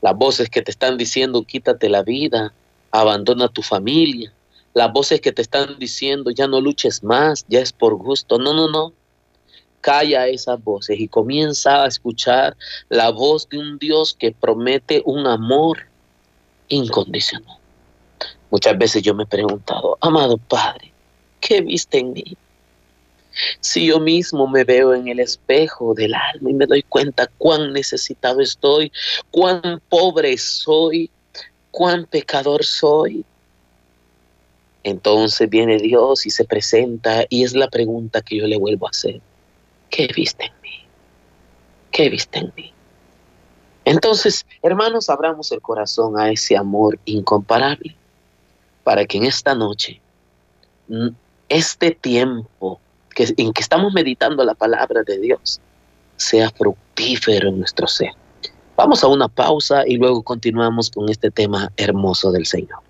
Las 0.00 0.16
voces 0.16 0.50
que 0.50 0.62
te 0.62 0.72
están 0.72 0.98
diciendo 0.98 1.44
quítate 1.44 1.88
la 1.88 2.02
vida, 2.02 2.52
abandona 2.90 3.46
tu 3.46 3.62
familia. 3.62 4.32
Las 4.74 4.92
voces 4.92 5.20
que 5.20 5.30
te 5.30 5.42
están 5.42 5.78
diciendo 5.78 6.32
ya 6.32 6.48
no 6.48 6.60
luches 6.60 7.04
más, 7.04 7.46
ya 7.46 7.60
es 7.60 7.72
por 7.72 7.94
gusto. 7.94 8.36
No, 8.36 8.52
no, 8.52 8.68
no. 8.68 8.92
Calla 9.80 10.26
esas 10.26 10.60
voces 10.64 10.98
y 10.98 11.06
comienza 11.06 11.84
a 11.84 11.86
escuchar 11.86 12.56
la 12.88 13.10
voz 13.10 13.48
de 13.48 13.58
un 13.58 13.78
Dios 13.78 14.12
que 14.18 14.32
promete 14.32 15.02
un 15.04 15.28
amor 15.28 15.86
incondicional. 16.66 17.61
Muchas 18.52 18.76
veces 18.76 19.02
yo 19.02 19.14
me 19.14 19.22
he 19.22 19.26
preguntado, 19.26 19.96
amado 20.02 20.36
Padre, 20.36 20.92
¿qué 21.40 21.62
viste 21.62 22.00
en 22.00 22.12
mí? 22.12 22.36
Si 23.60 23.86
yo 23.86 23.98
mismo 23.98 24.46
me 24.46 24.62
veo 24.62 24.92
en 24.92 25.08
el 25.08 25.20
espejo 25.20 25.94
del 25.94 26.14
alma 26.14 26.50
y 26.50 26.52
me 26.52 26.66
doy 26.66 26.82
cuenta 26.82 27.30
cuán 27.38 27.72
necesitado 27.72 28.42
estoy, 28.42 28.92
cuán 29.30 29.80
pobre 29.88 30.36
soy, 30.36 31.10
cuán 31.70 32.04
pecador 32.04 32.62
soy, 32.62 33.24
entonces 34.84 35.48
viene 35.48 35.78
Dios 35.78 36.26
y 36.26 36.30
se 36.30 36.44
presenta 36.44 37.24
y 37.30 37.44
es 37.44 37.54
la 37.54 37.70
pregunta 37.70 38.20
que 38.20 38.36
yo 38.36 38.46
le 38.46 38.58
vuelvo 38.58 38.86
a 38.86 38.90
hacer. 38.90 39.22
¿Qué 39.88 40.08
viste 40.14 40.44
en 40.44 40.52
mí? 40.60 40.84
¿Qué 41.90 42.10
viste 42.10 42.40
en 42.40 42.52
mí? 42.54 42.70
Entonces, 43.86 44.44
hermanos, 44.62 45.08
abramos 45.08 45.50
el 45.52 45.62
corazón 45.62 46.20
a 46.20 46.30
ese 46.30 46.54
amor 46.54 46.98
incomparable 47.06 47.96
para 48.84 49.04
que 49.04 49.18
en 49.18 49.24
esta 49.24 49.54
noche, 49.54 50.00
este 51.48 51.92
tiempo 51.92 52.80
que, 53.14 53.32
en 53.36 53.52
que 53.52 53.62
estamos 53.62 53.92
meditando 53.92 54.44
la 54.44 54.54
palabra 54.54 55.02
de 55.02 55.18
Dios 55.18 55.60
sea 56.16 56.50
fructífero 56.50 57.48
en 57.48 57.60
nuestro 57.60 57.86
ser. 57.86 58.12
Vamos 58.76 59.04
a 59.04 59.08
una 59.08 59.28
pausa 59.28 59.82
y 59.86 59.96
luego 59.96 60.22
continuamos 60.22 60.90
con 60.90 61.08
este 61.08 61.30
tema 61.30 61.70
hermoso 61.76 62.32
del 62.32 62.46
Señor. 62.46 62.80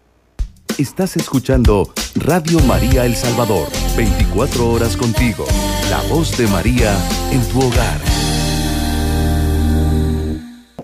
Estás 0.79 1.17
escuchando 1.17 1.93
Radio 2.15 2.59
María 2.61 3.05
El 3.05 3.15
Salvador, 3.15 3.69
24 3.97 4.71
horas 4.71 4.97
contigo, 4.97 5.45
la 5.91 6.01
voz 6.09 6.37
de 6.39 6.47
María 6.47 6.97
en 7.31 7.47
tu 7.51 7.59
hogar. 7.67 8.01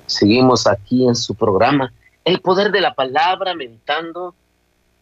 Seguimos 0.06 0.66
aquí 0.66 1.06
en 1.06 1.14
su 1.14 1.34
programa, 1.34 1.92
El 2.24 2.40
Poder 2.40 2.70
de 2.70 2.80
la 2.80 2.94
Palabra, 2.94 3.54
mentando 3.54 4.34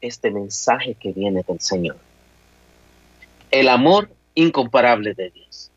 este 0.00 0.30
mensaje 0.30 0.94
que 0.94 1.12
viene 1.12 1.44
del 1.46 1.60
Señor. 1.60 1.96
El 3.50 3.68
amor 3.68 4.10
incomparable 4.34 5.14
de 5.14 5.30
Dios. 5.30 5.70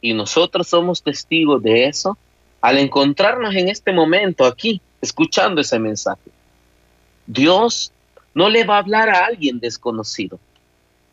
Y 0.00 0.14
nosotros 0.14 0.68
somos 0.68 1.02
testigos 1.02 1.62
de 1.62 1.86
eso 1.86 2.16
al 2.60 2.78
encontrarnos 2.78 3.54
en 3.54 3.68
este 3.68 3.92
momento 3.92 4.44
aquí, 4.44 4.80
escuchando 5.00 5.60
ese 5.60 5.78
mensaje. 5.78 6.30
Dios 7.26 7.92
no 8.34 8.48
le 8.48 8.64
va 8.64 8.76
a 8.76 8.80
hablar 8.80 9.08
a 9.08 9.26
alguien 9.26 9.60
desconocido. 9.60 10.38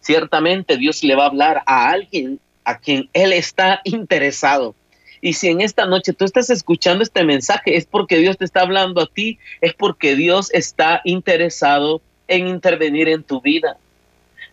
Ciertamente 0.01 0.77
Dios 0.77 1.04
le 1.04 1.16
va 1.16 1.24
a 1.24 1.27
hablar 1.27 1.63
a 1.66 1.89
alguien 1.89 2.39
a 2.63 2.77
quien 2.77 3.10
Él 3.13 3.34
está 3.34 3.82
interesado. 3.84 4.75
Y 5.22 5.34
si 5.34 5.48
en 5.48 5.62
esta 5.62 5.86
noche 5.86 6.13
tú 6.13 6.25
estás 6.25 6.50
escuchando 6.50 7.04
este 7.04 7.24
mensaje, 7.24 7.75
es 7.75 7.86
porque 7.86 8.18
Dios 8.18 8.38
te 8.38 8.46
está 8.46 8.62
hablando 8.62 9.01
a 9.01 9.08
ti, 9.08 9.39
es 9.62 9.74
porque 9.74 10.16
Dios 10.16 10.50
está 10.54 11.01
interesado 11.04 12.01
en 12.27 12.48
intervenir 12.48 13.10
en 13.10 13.24
tu 13.24 13.41
vida. 13.41 13.77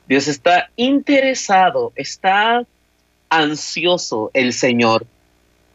Dios 0.07 0.29
está 0.29 0.71
interesado, 0.77 1.93
está 1.97 2.65
ansioso 3.29 4.31
el 4.35 4.53
Señor 4.53 5.07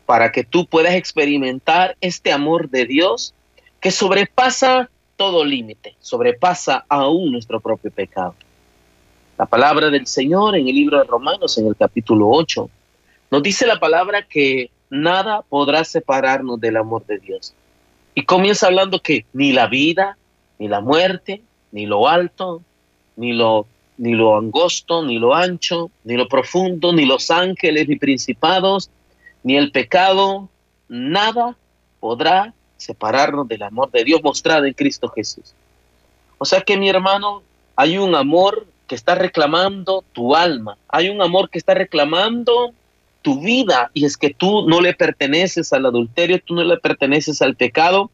para 0.05 0.31
que 0.31 0.43
tú 0.43 0.65
puedas 0.65 0.95
experimentar 0.95 1.95
este 2.01 2.31
amor 2.31 2.69
de 2.69 2.85
Dios 2.85 3.33
que 3.79 3.91
sobrepasa 3.91 4.89
todo 5.15 5.43
límite, 5.43 5.95
sobrepasa 5.99 6.85
aún 6.87 7.31
nuestro 7.31 7.59
propio 7.59 7.91
pecado. 7.91 8.35
La 9.37 9.45
palabra 9.45 9.89
del 9.89 10.07
Señor 10.07 10.55
en 10.55 10.67
el 10.67 10.75
libro 10.75 10.97
de 10.97 11.03
Romanos, 11.03 11.57
en 11.57 11.67
el 11.67 11.75
capítulo 11.75 12.29
8, 12.29 12.69
nos 13.31 13.43
dice 13.43 13.67
la 13.67 13.79
palabra 13.79 14.23
que 14.23 14.71
nada 14.89 15.43
podrá 15.43 15.83
separarnos 15.83 16.59
del 16.59 16.77
amor 16.77 17.05
de 17.05 17.19
Dios. 17.19 17.53
Y 18.15 18.25
comienza 18.25 18.67
hablando 18.67 19.01
que 19.01 19.25
ni 19.33 19.53
la 19.53 19.67
vida, 19.67 20.17
ni 20.57 20.67
la 20.67 20.81
muerte, 20.81 21.41
ni 21.71 21.85
lo 21.85 22.07
alto, 22.07 22.61
ni 23.15 23.33
lo, 23.33 23.65
ni 23.97 24.13
lo 24.13 24.37
angosto, 24.37 25.03
ni 25.03 25.19
lo 25.19 25.35
ancho, 25.35 25.91
ni 26.03 26.15
lo 26.15 26.27
profundo, 26.27 26.93
ni 26.93 27.05
los 27.05 27.31
ángeles, 27.31 27.87
ni 27.87 27.97
principados, 27.97 28.89
ni 29.43 29.57
el 29.57 29.71
pecado, 29.71 30.49
nada 30.87 31.55
podrá 31.99 32.53
separarnos 32.77 33.47
del 33.47 33.63
amor 33.63 33.91
de 33.91 34.03
Dios 34.03 34.21
mostrado 34.23 34.65
en 34.65 34.73
Cristo 34.73 35.09
Jesús. 35.09 35.53
O 36.37 36.45
sea 36.45 36.61
que 36.61 36.77
mi 36.77 36.89
hermano, 36.89 37.43
hay 37.75 37.97
un 37.97 38.15
amor 38.15 38.65
que 38.87 38.95
está 38.95 39.15
reclamando 39.15 40.03
tu 40.13 40.35
alma, 40.35 40.77
hay 40.87 41.09
un 41.09 41.21
amor 41.21 41.49
que 41.49 41.59
está 41.59 41.73
reclamando 41.73 42.73
tu 43.21 43.41
vida 43.41 43.91
y 43.93 44.05
es 44.05 44.17
que 44.17 44.33
tú 44.33 44.67
no 44.67 44.81
le 44.81 44.93
perteneces 44.93 45.73
al 45.73 45.85
adulterio, 45.85 46.39
tú 46.43 46.55
no 46.55 46.63
le 46.63 46.77
perteneces 46.77 47.41
al 47.41 47.55
pecado, 47.55 48.09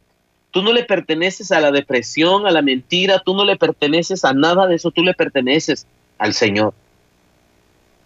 tú 0.55 0.63
no 0.63 0.71
le 0.71 0.85
perteneces 0.85 1.51
a 1.51 1.59
la 1.59 1.69
depresión, 1.69 2.47
a 2.47 2.51
la 2.51 2.61
mentira, 2.61 3.19
tú 3.19 3.35
no 3.35 3.43
le 3.43 3.57
perteneces 3.57 4.23
a 4.23 4.31
nada 4.31 4.67
de 4.67 4.75
eso, 4.75 4.89
tú 4.89 5.03
le 5.03 5.13
perteneces 5.13 5.85
al 6.17 6.33
Señor. 6.33 6.73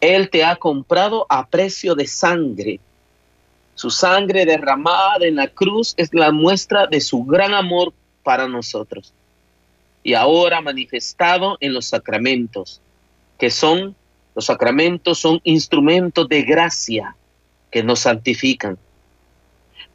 Él 0.01 0.31
te 0.31 0.43
ha 0.43 0.55
comprado 0.55 1.27
a 1.29 1.45
precio 1.45 1.93
de 1.93 2.07
sangre. 2.07 2.79
Su 3.75 3.91
sangre 3.91 4.47
derramada 4.47 5.27
en 5.27 5.35
la 5.35 5.47
cruz 5.49 5.93
es 5.95 6.11
la 6.11 6.31
muestra 6.31 6.87
de 6.87 7.01
su 7.01 7.23
gran 7.23 7.53
amor 7.53 7.93
para 8.23 8.47
nosotros. 8.47 9.13
Y 10.01 10.15
ahora 10.15 10.59
manifestado 10.59 11.55
en 11.59 11.75
los 11.75 11.85
sacramentos, 11.85 12.81
que 13.37 13.51
son 13.51 13.95
los 14.33 14.45
sacramentos 14.45 15.19
son 15.19 15.39
instrumentos 15.43 16.27
de 16.27 16.41
gracia 16.41 17.15
que 17.69 17.83
nos 17.83 17.99
santifican. 17.99 18.79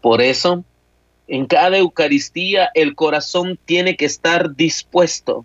Por 0.01 0.23
eso, 0.23 0.63
en 1.27 1.47
cada 1.47 1.79
Eucaristía 1.79 2.71
el 2.75 2.95
corazón 2.95 3.59
tiene 3.65 3.97
que 3.97 4.05
estar 4.05 4.55
dispuesto, 4.55 5.45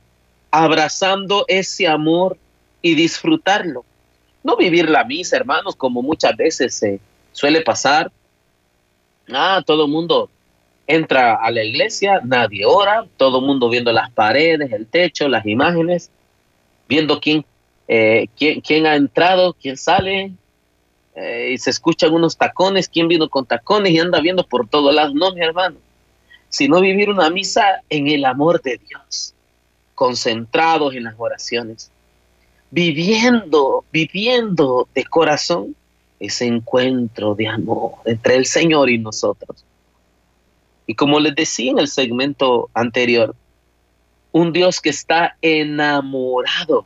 abrazando 0.51 1.45
ese 1.47 1.87
amor 1.87 2.37
y 2.81 2.95
disfrutarlo. 2.95 3.85
No 4.43 4.55
vivir 4.55 4.89
la 4.89 5.03
misa, 5.03 5.37
hermanos, 5.37 5.75
como 5.75 6.01
muchas 6.01 6.35
veces 6.35 6.75
se 6.75 6.99
suele 7.31 7.61
pasar. 7.61 8.11
Ah, 9.31 9.61
todo 9.65 9.85
el 9.85 9.91
mundo 9.91 10.29
entra 10.87 11.35
a 11.35 11.51
la 11.51 11.63
iglesia, 11.63 12.21
nadie 12.23 12.65
ora, 12.65 13.05
todo 13.17 13.39
el 13.39 13.45
mundo 13.45 13.69
viendo 13.69 13.91
las 13.91 14.11
paredes, 14.11 14.71
el 14.71 14.87
techo, 14.87 15.27
las 15.27 15.45
imágenes, 15.45 16.09
viendo 16.87 17.19
quién 17.19 17.45
eh, 17.91 18.27
¿quién, 18.37 18.85
ha 18.85 18.95
entrado, 18.95 19.55
quién 19.59 19.75
sale, 19.75 20.31
eh, 21.15 21.51
y 21.53 21.57
se 21.57 21.69
escuchan 21.69 22.13
unos 22.13 22.37
tacones, 22.37 22.87
quién 22.87 23.07
vino 23.07 23.29
con 23.29 23.45
tacones 23.45 23.91
y 23.91 23.99
anda 23.99 24.19
viendo 24.21 24.45
por 24.45 24.67
todos 24.67 24.93
lados. 24.93 25.13
No, 25.13 25.33
mi 25.33 25.41
hermano, 25.41 25.77
sino 26.49 26.79
vivir 26.81 27.09
una 27.09 27.29
misa 27.29 27.81
en 27.89 28.07
el 28.07 28.25
amor 28.25 28.61
de 28.61 28.79
Dios, 28.87 29.33
concentrados 29.95 30.93
en 30.93 31.03
las 31.05 31.15
oraciones, 31.17 31.91
viviendo, 32.71 33.83
viviendo 33.91 34.87
de 34.93 35.03
corazón 35.05 35.75
ese 36.19 36.45
encuentro 36.45 37.35
de 37.35 37.47
amor 37.47 37.93
entre 38.05 38.35
el 38.35 38.45
Señor 38.45 38.89
y 38.89 38.97
nosotros. 38.97 39.63
Y 40.85 40.95
como 40.95 41.19
les 41.19 41.35
decía 41.35 41.71
en 41.71 41.79
el 41.79 41.87
segmento 41.87 42.69
anterior, 42.73 43.35
un 44.31 44.53
Dios 44.53 44.81
que 44.81 44.89
está 44.89 45.35
enamorado 45.41 46.85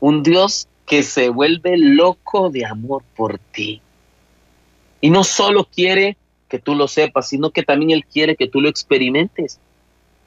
un 0.00 0.22
Dios 0.22 0.68
que 0.88 1.02
se 1.02 1.28
vuelve 1.28 1.76
loco 1.76 2.50
de 2.50 2.64
amor 2.64 3.02
por 3.14 3.38
ti. 3.38 3.80
Y 5.00 5.10
no 5.10 5.22
solo 5.22 5.64
quiere 5.64 6.16
que 6.48 6.58
tú 6.58 6.74
lo 6.74 6.88
sepas, 6.88 7.28
sino 7.28 7.50
que 7.50 7.62
también 7.62 7.90
Él 7.90 8.04
quiere 8.06 8.36
que 8.36 8.48
tú 8.48 8.60
lo 8.60 8.68
experimentes 8.68 9.60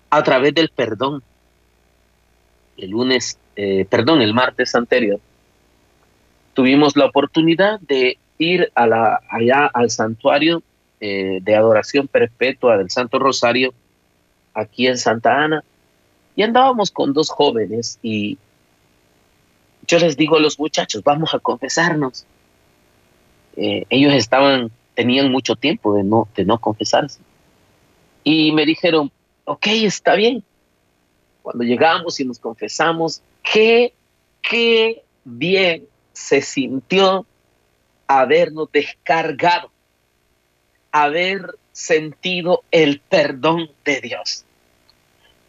a 0.09 0.23
través 0.23 0.53
del 0.53 0.69
perdón. 0.69 1.23
El 2.77 2.91
lunes, 2.91 3.37
eh, 3.55 3.85
perdón, 3.89 4.21
el 4.21 4.33
martes 4.33 4.75
anterior, 4.75 5.19
tuvimos 6.53 6.95
la 6.95 7.05
oportunidad 7.05 7.79
de 7.79 8.17
ir 8.37 8.71
a 8.75 8.85
la, 8.85 9.21
allá 9.29 9.65
al 9.73 9.89
santuario 9.89 10.61
eh, 10.99 11.39
de 11.41 11.55
adoración 11.55 12.07
perpetua 12.07 12.77
del 12.77 12.91
Santo 12.91 13.17
Rosario, 13.17 13.73
aquí 14.53 14.87
en 14.87 14.97
Santa 14.97 15.43
Ana, 15.43 15.63
y 16.35 16.43
andábamos 16.43 16.91
con 16.91 17.13
dos 17.13 17.29
jóvenes 17.29 17.97
y 18.03 18.37
yo 19.87 19.99
les 19.99 20.15
digo 20.17 20.37
a 20.37 20.39
los 20.39 20.59
muchachos, 20.59 21.03
vamos 21.03 21.33
a 21.33 21.39
confesarnos. 21.39 22.25
Eh, 23.55 23.85
ellos 23.89 24.13
estaban, 24.13 24.71
tenían 24.93 25.31
mucho 25.31 25.55
tiempo 25.55 25.95
de 25.95 26.03
no, 26.03 26.27
de 26.35 26.45
no 26.45 26.59
confesarse. 26.59 27.19
Y 28.23 28.51
me 28.51 28.65
dijeron, 28.65 29.11
ok, 29.45 29.67
está 29.67 30.15
bien. 30.15 30.43
Cuando 31.41 31.63
llegamos 31.63 32.19
y 32.19 32.25
nos 32.25 32.39
confesamos, 32.39 33.21
qué, 33.43 33.93
qué 34.41 35.03
bien 35.23 35.85
se 36.13 36.41
sintió 36.41 37.25
habernos 38.07 38.71
descargado, 38.71 39.71
haber 40.91 41.55
sentido 41.71 42.63
el 42.71 42.99
perdón 42.99 43.71
de 43.85 44.01
Dios. 44.01 44.45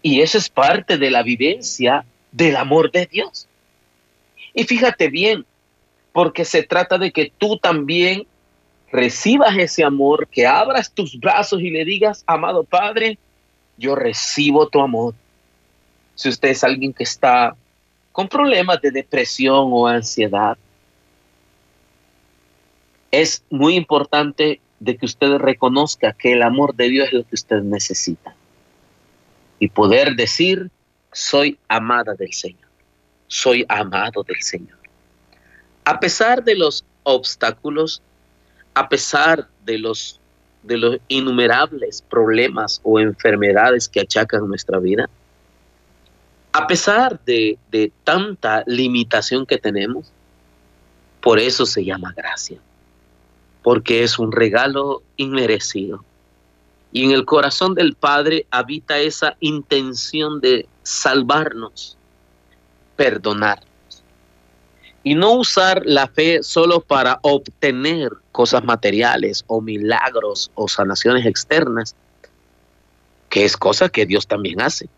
Y 0.01 0.21
eso 0.21 0.38
es 0.38 0.49
parte 0.49 0.99
de 0.99 1.11
la 1.11 1.23
vivencia 1.23 2.05
del 2.31 2.57
amor 2.57 2.90
de 2.90 3.07
Dios. 3.07 3.49
Y 4.55 4.65
fíjate 4.65 5.09
bien, 5.09 5.45
porque 6.12 6.45
se 6.45 6.62
trata 6.62 6.99
de 6.99 7.11
que 7.11 7.33
tú 7.38 7.57
también 7.59 8.27
recibas 8.91 9.57
ese 9.57 9.83
amor, 9.83 10.29
que 10.29 10.47
abras 10.47 10.93
tus 10.93 11.19
brazos 11.19 11.61
y 11.62 11.71
le 11.71 11.85
digas, 11.85 12.23
amado 12.27 12.65
Padre, 12.65 13.19
yo 13.79 13.95
recibo 13.95 14.69
tu 14.69 14.81
amor. 14.81 15.15
Si 16.15 16.29
usted 16.29 16.51
es 16.51 16.62
alguien 16.62 16.93
que 16.93 17.05
está 17.05 17.57
con 18.12 18.29
problemas 18.29 18.83
de 18.83 18.91
depresión 18.91 19.71
o 19.73 19.87
ansiedad, 19.87 20.59
es 23.11 23.43
muy 23.49 23.75
importante 23.75 24.61
de 24.79 24.97
que 24.97 25.07
usted 25.07 25.38
reconozca 25.38 26.12
que 26.12 26.33
el 26.33 26.43
amor 26.43 26.75
de 26.75 26.88
Dios 26.88 27.07
es 27.07 27.12
lo 27.15 27.25
que 27.25 27.35
usted 27.35 27.62
necesita. 27.62 28.35
Y 29.59 29.69
poder 29.69 30.17
decir, 30.17 30.71
soy 31.12 31.59
amada 31.69 32.15
del 32.15 32.33
Señor 32.33 32.62
soy 33.33 33.64
amado 33.66 34.23
del 34.23 34.42
Señor. 34.42 34.79
A 35.87 35.99
pesar 35.99 36.45
de 36.45 36.55
los 36.55 36.85
obstáculos, 37.03 38.03
a 38.75 38.90
pesar 38.90 39.49
de 39.64 39.79
los, 39.79 40.21
innumerables 41.09 42.03
problemas 42.03 42.81
o 42.85 43.01
enfermedades 43.01 43.88
que 43.88 44.01
achacan 44.01 44.47
nuestra 44.47 44.79
vida, 44.79 45.09
a 46.53 46.66
pesar 46.66 47.18
de, 47.25 47.59
de 47.71 47.90
tanta 48.05 48.64
limitación 48.66 49.47
que 49.47 49.57
tenemos, 49.57 50.12
por 51.23 51.38
eso 51.38 51.64
se 51.64 51.87
llama 51.87 52.12
gracia, 52.14 52.59
porque 53.62 54.05
es 54.05 54.18
un 54.18 54.31
regalo 54.31 55.03
inmerecido. 55.16 56.05
Y 56.92 57.07
en 57.07 57.12
el 57.12 57.25
corazón 57.25 57.75
del 57.75 57.95
Padre 57.95 58.47
habita 58.51 58.99
esa 58.99 59.37
intención 59.40 60.40
de 60.42 60.68
salvarnos, 60.83 61.97
perdonar. 63.03 63.61
Y 65.03 65.17
no 65.17 65.33
usar 65.33 65.83
la 65.85 66.07
fe 66.07 66.45
solo 66.45 66.81
para 66.81 67.19
obtener 67.23 68.12
cosas 68.31 68.62
materiales 68.62 69.43
o 69.49 69.61
milagros 69.61 70.53
o 70.55 70.69
sanaciones 70.69 71.27
externas, 71.27 71.97
que 73.29 73.45
es 73.45 73.57
cosa 73.57 73.88
que 73.88 74.07
Dios 74.07 74.29
también 74.29 74.61
hace. 74.61 74.88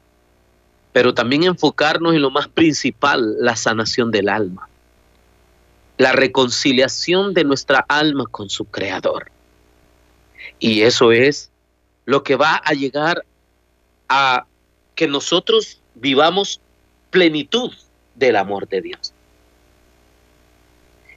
pero 0.93 1.13
también 1.13 1.43
enfocarnos 1.43 2.15
en 2.15 2.23
lo 2.23 2.31
más 2.31 2.47
principal, 2.47 3.35
la 3.41 3.57
sanación 3.57 4.13
del 4.13 4.29
alma, 4.29 4.69
la 5.99 6.13
reconciliación 6.13 7.35
de 7.35 7.43
nuestra 7.43 7.85
alma 7.89 8.27
con 8.31 8.49
su 8.49 8.67
creador. 8.67 9.33
Y 10.61 10.83
eso 10.83 11.11
es 11.11 11.51
lo 12.05 12.23
que 12.23 12.37
va 12.37 12.63
a 12.65 12.75
llegar 12.75 13.25
a 14.09 14.47
que 14.95 15.09
nosotros 15.09 15.81
vivamos 15.97 16.61
plenitud 17.11 17.73
del 18.15 18.37
amor 18.37 18.69
de 18.69 18.81
Dios. 18.81 19.13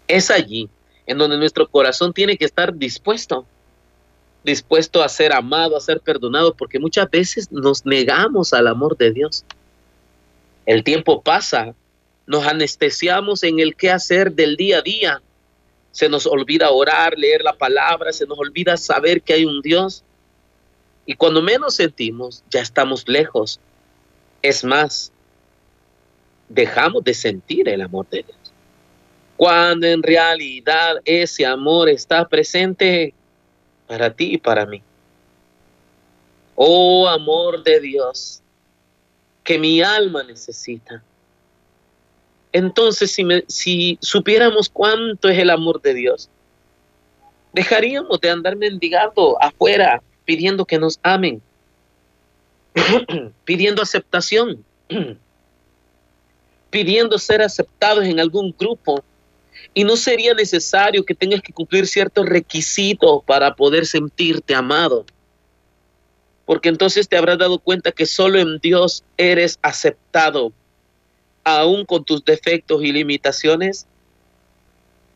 Es 0.07 0.31
allí 0.31 0.69
en 1.05 1.17
donde 1.17 1.37
nuestro 1.37 1.67
corazón 1.67 2.13
tiene 2.13 2.37
que 2.37 2.45
estar 2.45 2.75
dispuesto, 2.75 3.45
dispuesto 4.43 5.03
a 5.03 5.09
ser 5.09 5.33
amado, 5.33 5.75
a 5.75 5.81
ser 5.81 5.99
perdonado, 6.01 6.53
porque 6.53 6.79
muchas 6.79 7.09
veces 7.09 7.51
nos 7.51 7.85
negamos 7.85 8.53
al 8.53 8.67
amor 8.67 8.97
de 8.97 9.11
Dios. 9.11 9.45
El 10.65 10.83
tiempo 10.83 11.21
pasa, 11.21 11.73
nos 12.25 12.45
anestesiamos 12.45 13.43
en 13.43 13.59
el 13.59 13.75
qué 13.75 13.89
hacer 13.89 14.33
del 14.33 14.57
día 14.57 14.79
a 14.79 14.81
día. 14.81 15.21
Se 15.91 16.09
nos 16.09 16.27
olvida 16.27 16.71
orar, 16.71 17.17
leer 17.17 17.41
la 17.41 17.53
palabra, 17.53 18.11
se 18.11 18.25
nos 18.25 18.37
olvida 18.37 18.75
saber 18.75 19.21
que 19.21 19.33
hay 19.33 19.45
un 19.45 19.61
Dios. 19.61 20.03
Y 21.05 21.15
cuando 21.15 21.41
menos 21.41 21.75
sentimos, 21.75 22.43
ya 22.49 22.61
estamos 22.61 23.07
lejos. 23.07 23.61
Es 24.41 24.65
más, 24.65 25.13
dejamos 26.49 27.03
de 27.03 27.13
sentir 27.13 27.67
el 27.69 27.81
amor 27.81 28.07
de 28.09 28.23
Dios. 28.23 28.37
Cuando 29.35 29.85
en 29.85 30.01
realidad 30.01 30.95
ese 31.05 31.45
amor 31.45 31.89
está 31.89 32.27
presente 32.27 33.13
para 33.87 34.11
ti 34.13 34.33
y 34.33 34.37
para 34.37 34.65
mí. 34.65 34.81
Oh 36.55 37.07
amor 37.07 37.63
de 37.63 37.79
Dios, 37.79 38.41
que 39.43 39.59
mi 39.59 39.81
alma 39.81 40.23
necesita. 40.23 41.03
Entonces, 42.51 43.11
si, 43.11 43.23
si 43.47 43.99
supiéramos 44.01 44.69
cuánto 44.69 45.29
es 45.29 45.37
el 45.37 45.51
amor 45.51 45.81
de 45.81 45.93
Dios, 45.93 46.29
dejaríamos 47.53 48.19
de 48.19 48.31
andar 48.31 48.55
mendigando 48.55 49.37
afuera 49.41 50.01
pidiendo 50.27 50.65
que 50.65 50.77
nos 50.77 50.99
amen, 51.03 51.41
pidiendo 53.45 53.81
aceptación, 53.81 54.63
pidiendo 56.69 57.17
ser 57.17 57.41
aceptados 57.41 58.05
en 58.05 58.19
algún 58.19 58.55
grupo. 58.57 59.03
Y 59.73 59.83
no 59.83 59.95
sería 59.95 60.33
necesario 60.33 61.03
que 61.03 61.15
tengas 61.15 61.41
que 61.41 61.53
cumplir 61.53 61.87
ciertos 61.87 62.25
requisitos 62.25 63.21
para 63.25 63.55
poder 63.55 63.85
sentirte 63.85 64.55
amado 64.55 65.05
porque 66.47 66.69
entonces 66.69 67.09
te 67.09 67.17
habrás 67.17 67.37
dado 67.37 67.59
cuenta 67.59 67.91
que 67.91 68.05
solo 68.05 68.39
en 68.39 68.57
Dios 68.59 69.03
eres 69.17 69.59
aceptado, 69.61 70.53
aún 71.43 71.83
con 71.83 72.05
tus 72.05 72.23
defectos 72.23 72.81
y 72.85 72.93
limitaciones. 72.93 73.85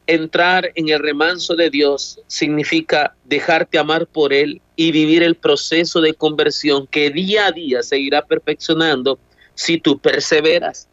Entrar 0.07 0.73
en 0.75 0.89
el 0.89 0.99
remanso 0.99 1.55
de 1.55 1.69
Dios 1.69 2.19
significa 2.27 3.15
dejarte 3.23 3.79
amar 3.79 4.07
por 4.07 4.33
Él 4.33 4.61
y 4.75 4.91
vivir 4.91 5.23
el 5.23 5.35
proceso 5.35 6.01
de 6.01 6.13
conversión 6.13 6.85
que 6.85 7.09
día 7.11 7.45
a 7.45 7.53
día 7.53 7.81
se 7.81 7.97
irá 7.97 8.21
perfeccionando 8.25 9.17
si 9.55 9.77
tú 9.77 9.99
perseveras. 9.99 10.89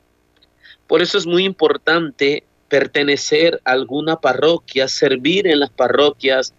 Por 0.89 1.03
eso 1.03 1.19
es 1.19 1.27
muy 1.27 1.45
importante 1.45 2.45
pertenecer 2.69 3.61
a 3.65 3.73
alguna 3.73 4.17
parroquia, 4.17 4.89
servir 4.89 5.47
en 5.47 5.61
las 5.61 5.71
parroquias, 5.71 6.55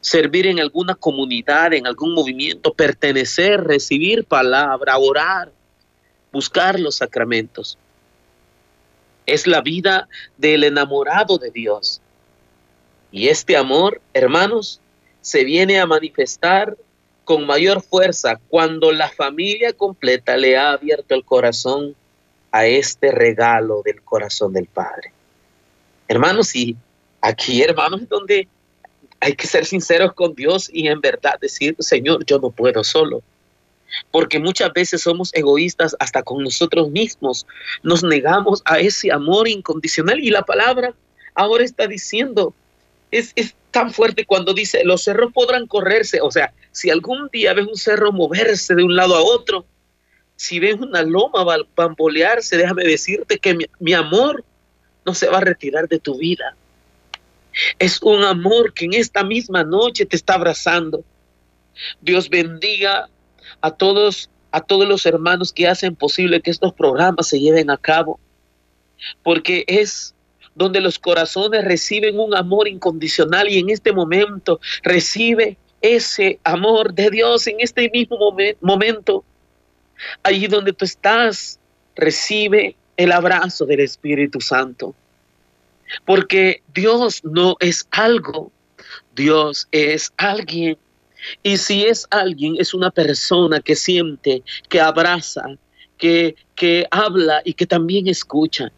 servir 0.00 0.46
en 0.46 0.60
alguna 0.60 0.94
comunidad, 0.94 1.72
en 1.72 1.86
algún 1.86 2.14
movimiento, 2.14 2.74
pertenecer, 2.74 3.64
recibir 3.64 4.24
palabra, 4.24 4.98
orar, 4.98 5.50
buscar 6.30 6.78
los 6.78 6.96
sacramentos. 6.96 7.78
Es 9.24 9.46
la 9.46 9.62
vida 9.62 10.06
del 10.36 10.64
enamorado 10.64 11.38
de 11.38 11.50
Dios. 11.50 12.02
Y 13.10 13.28
este 13.28 13.56
amor, 13.56 14.02
hermanos, 14.12 14.80
se 15.22 15.44
viene 15.44 15.80
a 15.80 15.86
manifestar 15.86 16.76
con 17.24 17.46
mayor 17.46 17.80
fuerza 17.80 18.38
cuando 18.48 18.92
la 18.92 19.08
familia 19.08 19.72
completa 19.72 20.36
le 20.36 20.58
ha 20.58 20.72
abierto 20.72 21.14
el 21.14 21.24
corazón 21.24 21.94
a 22.52 22.66
este 22.66 23.10
regalo 23.10 23.82
del 23.84 24.02
corazón 24.02 24.52
del 24.52 24.66
Padre. 24.66 25.12
Hermanos, 26.06 26.54
y 26.54 26.76
aquí, 27.20 27.62
hermanos, 27.62 28.02
es 28.02 28.08
donde 28.08 28.48
hay 29.20 29.34
que 29.34 29.46
ser 29.46 29.64
sinceros 29.64 30.12
con 30.12 30.34
Dios 30.34 30.68
y 30.72 30.88
en 30.88 31.00
verdad 31.00 31.38
decir, 31.40 31.74
Señor, 31.78 32.24
yo 32.26 32.38
no 32.38 32.50
puedo 32.50 32.84
solo. 32.84 33.22
Porque 34.10 34.38
muchas 34.38 34.72
veces 34.72 35.02
somos 35.02 35.30
egoístas 35.34 35.96
hasta 35.98 36.22
con 36.22 36.42
nosotros 36.42 36.90
mismos. 36.90 37.46
Nos 37.82 38.02
negamos 38.02 38.62
a 38.64 38.78
ese 38.78 39.12
amor 39.12 39.48
incondicional 39.48 40.20
y 40.20 40.30
la 40.30 40.42
palabra 40.42 40.94
ahora 41.34 41.64
está 41.64 41.86
diciendo, 41.86 42.54
es, 43.10 43.32
es 43.36 43.54
tan 43.70 43.92
fuerte 43.92 44.26
cuando 44.26 44.54
dice, 44.54 44.82
los 44.84 45.04
cerros 45.04 45.32
podrán 45.32 45.66
correrse. 45.66 46.20
O 46.20 46.30
sea, 46.30 46.52
si 46.72 46.90
algún 46.90 47.28
día 47.32 47.54
ves 47.54 47.66
un 47.66 47.76
cerro 47.76 48.12
moverse 48.12 48.74
de 48.74 48.82
un 48.82 48.96
lado 48.96 49.14
a 49.14 49.22
otro, 49.22 49.66
si 50.42 50.58
ves 50.58 50.74
una 50.74 51.02
loma 51.02 51.44
bambolearse, 51.76 52.56
déjame 52.56 52.82
decirte 52.82 53.38
que 53.38 53.56
mi, 53.78 53.92
amor 53.92 54.44
no 55.06 55.14
se 55.14 55.28
va 55.28 55.38
a 55.38 55.42
retirar 55.42 55.86
de 55.86 56.00
tu 56.00 56.18
vida. 56.18 56.56
Es 57.78 58.02
un 58.02 58.24
amor 58.24 58.74
que 58.74 58.86
en 58.86 58.94
esta 58.94 59.22
misma 59.22 59.62
noche 59.62 60.04
te 60.04 60.16
está 60.16 60.34
abrazando. 60.34 61.04
Dios 62.00 62.28
bendiga 62.28 63.08
a 63.60 63.70
todos, 63.70 64.30
a 64.50 64.60
todos 64.60 64.88
los 64.88 65.06
hermanos 65.06 65.52
que 65.52 65.68
hacen 65.68 65.94
posible 65.94 66.40
que 66.40 66.50
estos 66.50 66.72
programas 66.72 67.28
se 67.28 67.38
lleven 67.38 67.70
a 67.70 67.76
cabo, 67.76 68.18
porque 69.22 69.62
es 69.68 70.12
donde 70.56 70.80
los 70.80 70.98
corazones 70.98 71.64
reciben 71.64 72.18
un 72.18 72.34
amor 72.34 72.66
incondicional 72.66 73.48
y 73.48 73.60
en 73.60 73.70
este 73.70 73.92
momento 73.92 74.58
recibe 74.82 75.56
ese 75.80 76.40
amor 76.42 76.94
de 76.94 77.10
Dios 77.10 77.46
en 77.46 77.60
este 77.60 77.88
mismo 77.90 78.18
momento. 78.60 79.24
Allí 80.22 80.46
donde 80.46 80.72
tú 80.72 80.84
estás, 80.84 81.58
recibe 81.94 82.76
el 82.96 83.12
abrazo 83.12 83.66
del 83.66 83.80
Espíritu 83.80 84.40
Santo. 84.40 84.94
Porque 86.04 86.62
Dios 86.74 87.22
no 87.24 87.56
es 87.60 87.86
algo, 87.90 88.50
Dios 89.14 89.68
es 89.70 90.12
alguien. 90.16 90.78
Y 91.42 91.56
si 91.56 91.84
es 91.84 92.06
alguien, 92.10 92.56
es 92.58 92.74
una 92.74 92.90
persona 92.90 93.60
que 93.60 93.76
siente, 93.76 94.42
que 94.68 94.80
abraza, 94.80 95.44
que, 95.98 96.34
que 96.54 96.86
habla 96.90 97.42
y 97.44 97.54
que 97.54 97.66
también 97.66 98.08
escucha. 98.08 98.72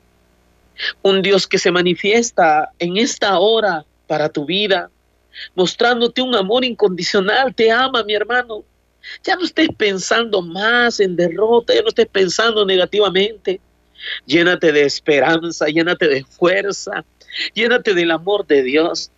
Un 1.03 1.23
Dios 1.23 1.47
que 1.47 1.59
se 1.59 1.71
manifiesta 1.71 2.71
en 2.79 2.97
esta 2.97 3.39
hora 3.39 3.85
para 4.07 4.29
tu 4.29 4.45
vida, 4.45 4.91
mostrándote 5.55 6.21
un 6.21 6.35
amor 6.35 6.65
incondicional. 6.65 7.55
Te 7.55 7.71
ama, 7.71 8.03
mi 8.03 8.15
hermano. 8.15 8.65
Ya 9.23 9.37
no 9.37 9.45
estés 9.45 9.69
pensando 9.77 10.43
más 10.43 11.01
en 11.01 11.17
derrota, 11.17 11.75
ya 11.75 11.83
no 11.83 11.89
estés 11.89 12.07
pensando 12.07 12.65
negativamente. 12.65 13.61
Llénate 14.27 14.73
de 14.73 14.85
esperanza, 14.85 15.67
llénate 15.67 16.09
de 16.09 16.25
fuerza, 16.25 17.05
llénate 17.55 17.95
del 17.95 18.11
amor 18.11 18.47
de 18.47 18.63
Dios. 18.63 19.11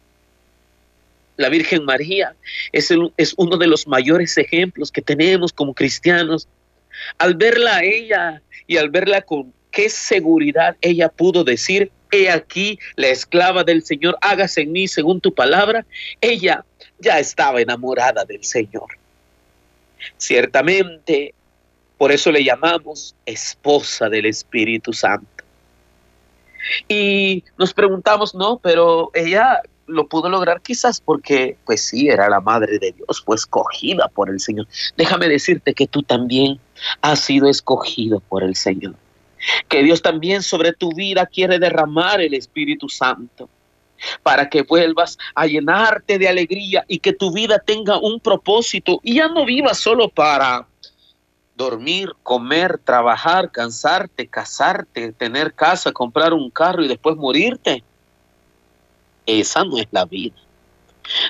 La 1.36 1.48
Virgen 1.48 1.84
María 1.84 2.34
es, 2.72 2.90
es 3.16 3.34
uno 3.36 3.56
de 3.56 3.66
los 3.66 3.86
mayores 3.86 4.38
ejemplos 4.38 4.90
que 4.90 5.02
tenemos 5.02 5.52
como 5.52 5.74
cristianos. 5.74 6.48
Al 7.18 7.34
verla 7.34 7.76
a 7.76 7.84
ella 7.84 8.42
y 8.66 8.78
al 8.78 8.90
verla 8.90 9.22
con 9.22 9.52
qué 9.70 9.90
seguridad 9.90 10.76
ella 10.80 11.08
pudo 11.08 11.44
decir, 11.44 11.90
he 12.10 12.30
aquí 12.30 12.78
la 12.94 13.08
esclava 13.08 13.64
del 13.64 13.82
Señor, 13.84 14.16
hágase 14.20 14.62
en 14.62 14.72
mí 14.72 14.88
según 14.88 15.20
tu 15.20 15.34
palabra, 15.34 15.84
ella 16.20 16.64
ya 16.98 17.18
estaba 17.18 17.60
enamorada 17.60 18.24
del 18.24 18.42
Señor. 18.44 18.86
Ciertamente 20.16 21.34
por 21.98 22.12
eso 22.12 22.30
le 22.30 22.44
llamamos 22.44 23.14
esposa 23.24 24.08
del 24.08 24.26
Espíritu 24.26 24.92
Santo. 24.92 25.44
Y 26.88 27.44
nos 27.56 27.72
preguntamos, 27.72 28.34
no, 28.34 28.58
pero 28.58 29.10
ella 29.14 29.62
lo 29.86 30.08
pudo 30.08 30.28
lograr 30.28 30.60
quizás 30.60 31.00
porque, 31.00 31.56
pues 31.64 31.80
sí, 31.80 32.08
era 32.08 32.28
la 32.28 32.40
madre 32.40 32.78
de 32.78 32.92
Dios, 32.92 33.22
fue 33.24 33.36
escogida 33.36 34.08
por 34.08 34.28
el 34.28 34.40
Señor. 34.40 34.66
Déjame 34.96 35.28
decirte 35.28 35.74
que 35.74 35.86
tú 35.86 36.02
también 36.02 36.58
has 37.00 37.20
sido 37.20 37.48
escogido 37.48 38.20
por 38.20 38.42
el 38.42 38.56
Señor. 38.56 38.94
Que 39.68 39.82
Dios 39.82 40.02
también 40.02 40.42
sobre 40.42 40.72
tu 40.72 40.92
vida 40.92 41.24
quiere 41.26 41.58
derramar 41.58 42.20
el 42.20 42.34
Espíritu 42.34 42.88
Santo 42.88 43.48
para 44.22 44.48
que 44.48 44.62
vuelvas 44.62 45.18
a 45.34 45.46
llenarte 45.46 46.18
de 46.18 46.28
alegría 46.28 46.84
y 46.88 46.98
que 46.98 47.12
tu 47.12 47.32
vida 47.32 47.58
tenga 47.58 47.98
un 47.98 48.20
propósito 48.20 49.00
y 49.02 49.16
ya 49.16 49.28
no 49.28 49.44
vivas 49.44 49.78
solo 49.78 50.08
para 50.08 50.66
dormir, 51.56 52.12
comer, 52.22 52.78
trabajar, 52.78 53.50
cansarte, 53.50 54.26
casarte, 54.26 55.12
tener 55.12 55.54
casa, 55.54 55.92
comprar 55.92 56.34
un 56.34 56.50
carro 56.50 56.84
y 56.84 56.88
después 56.88 57.16
morirte. 57.16 57.82
Esa 59.24 59.64
no 59.64 59.78
es 59.78 59.86
la 59.90 60.04
vida. 60.04 60.36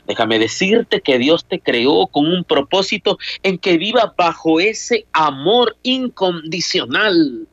Déjame 0.07 0.38
decirte 0.38 1.00
que 1.00 1.18
Dios 1.18 1.44
te 1.44 1.61
creó 1.61 2.07
con 2.07 2.26
un 2.26 2.44
propósito 2.44 3.18
en 3.42 3.59
que 3.59 3.79
viva 3.79 4.14
bajo 4.16 4.59
ese 4.59 5.07
amor 5.12 5.76
incondicional. 5.83 7.46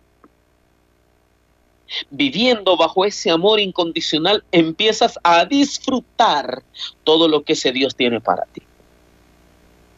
Viviendo 2.09 2.77
bajo 2.77 3.05
ese 3.05 3.31
amor 3.31 3.59
incondicional, 3.59 4.43
empiezas 4.51 5.19
a 5.23 5.45
disfrutar 5.45 6.63
todo 7.03 7.27
lo 7.27 7.43
que 7.43 7.53
ese 7.53 7.71
Dios 7.71 7.95
tiene 7.95 8.19
para 8.19 8.45
ti. 8.45 8.61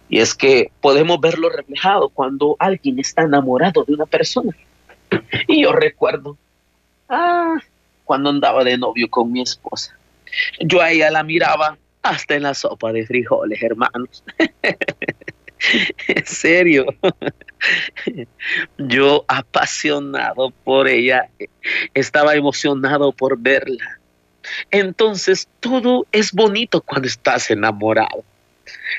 Y 0.10 0.20
es 0.20 0.36
que 0.36 0.72
podemos 0.82 1.20
verlo 1.20 1.50
reflejado 1.50 2.10
cuando 2.10 2.56
alguien 2.60 3.00
está 3.00 3.24
enamorado 3.24 3.84
de 3.84 3.94
una 3.94 4.06
persona. 4.06 4.56
Y 5.48 5.64
yo 5.64 5.72
recuerdo, 5.72 6.38
ah, 7.10 7.56
cuando 8.04 8.30
andaba 8.30 8.64
de 8.64 8.78
novio 8.78 9.10
con 9.10 9.32
mi 9.32 9.42
esposa. 9.42 9.98
Yo 10.60 10.82
a 10.82 10.92
ella 10.92 11.12
la 11.12 11.24
miraba 11.24 11.78
hasta 12.04 12.36
en 12.36 12.44
la 12.44 12.54
sopa 12.54 12.92
de 12.92 13.06
frijoles, 13.06 13.62
hermanos. 13.62 14.24
en 16.08 16.26
serio. 16.26 16.86
Yo 18.78 19.26
apasionado 19.28 20.52
por 20.64 20.88
ella, 20.88 21.30
estaba 21.94 22.36
emocionado 22.36 23.12
por 23.12 23.38
verla. 23.40 24.00
Entonces 24.70 25.48
todo 25.60 26.06
es 26.12 26.32
bonito 26.32 26.82
cuando 26.82 27.08
estás 27.08 27.50
enamorado. 27.50 28.24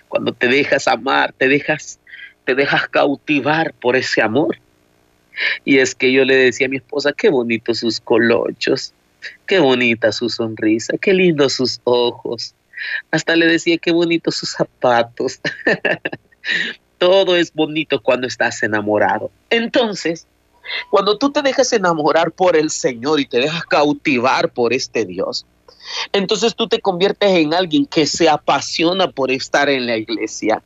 Cuando 0.09 0.33
te 0.33 0.49
dejas 0.49 0.89
amar, 0.89 1.33
te 1.33 1.49
dejas 1.49 1.99
te 2.47 2.55
dejas 2.55 2.89
cautivar 2.89 3.75
por 3.75 3.97
ese 3.97 4.23
amor. 4.23 4.57
Y 5.65 5.79
es 5.79 5.95
que 5.95 6.13
yo 6.13 6.25
le 6.25 6.37
decía 6.37 6.69
a 6.69 6.71
mi 6.71 6.77
esposa, 6.77 7.13
qué 7.13 7.29
bonitos 7.29 7.81
sus 7.81 8.01
colochos, 8.01 8.95
qué 9.47 9.59
bonita 9.59 10.13
su 10.13 10.31
sonrisa, 10.31 10.97
qué 10.99 11.13
lindos 11.13 11.55
sus 11.55 11.81
ojos. 11.85 12.55
Hasta 13.11 13.37
le 13.37 13.47
decía 13.47 13.77
qué 13.79 13.91
bonitos 13.93 14.37
sus 14.37 14.51
zapatos. 14.51 15.41
Todo 16.99 17.37
es 17.37 17.53
bonito 17.53 18.01
cuando 18.03 18.27
estás 18.27 18.63
enamorado. 18.63 19.31
Entonces, 19.51 20.27
cuando 20.91 21.19
tú 21.19 21.31
te 21.31 21.43
dejas 21.43 21.73
enamorar 21.73 22.33
por 22.33 22.57
el 22.57 22.71
Señor 22.71 23.21
y 23.21 23.27
te 23.27 23.39
dejas 23.39 23.65
cautivar 23.65 24.51
por 24.51 24.73
este 24.73 25.05
Dios, 25.05 25.47
entonces 26.13 26.55
tú 26.55 26.69
te 26.69 26.81
conviertes 26.81 27.31
en 27.31 27.55
alguien 27.55 27.87
que 27.87 28.07
se 28.07 28.29
apasiona 28.29 29.11
por 29.11 29.31
estar 29.31 29.69
en 29.69 29.87
la 29.87 29.97
iglesia. 29.97 30.63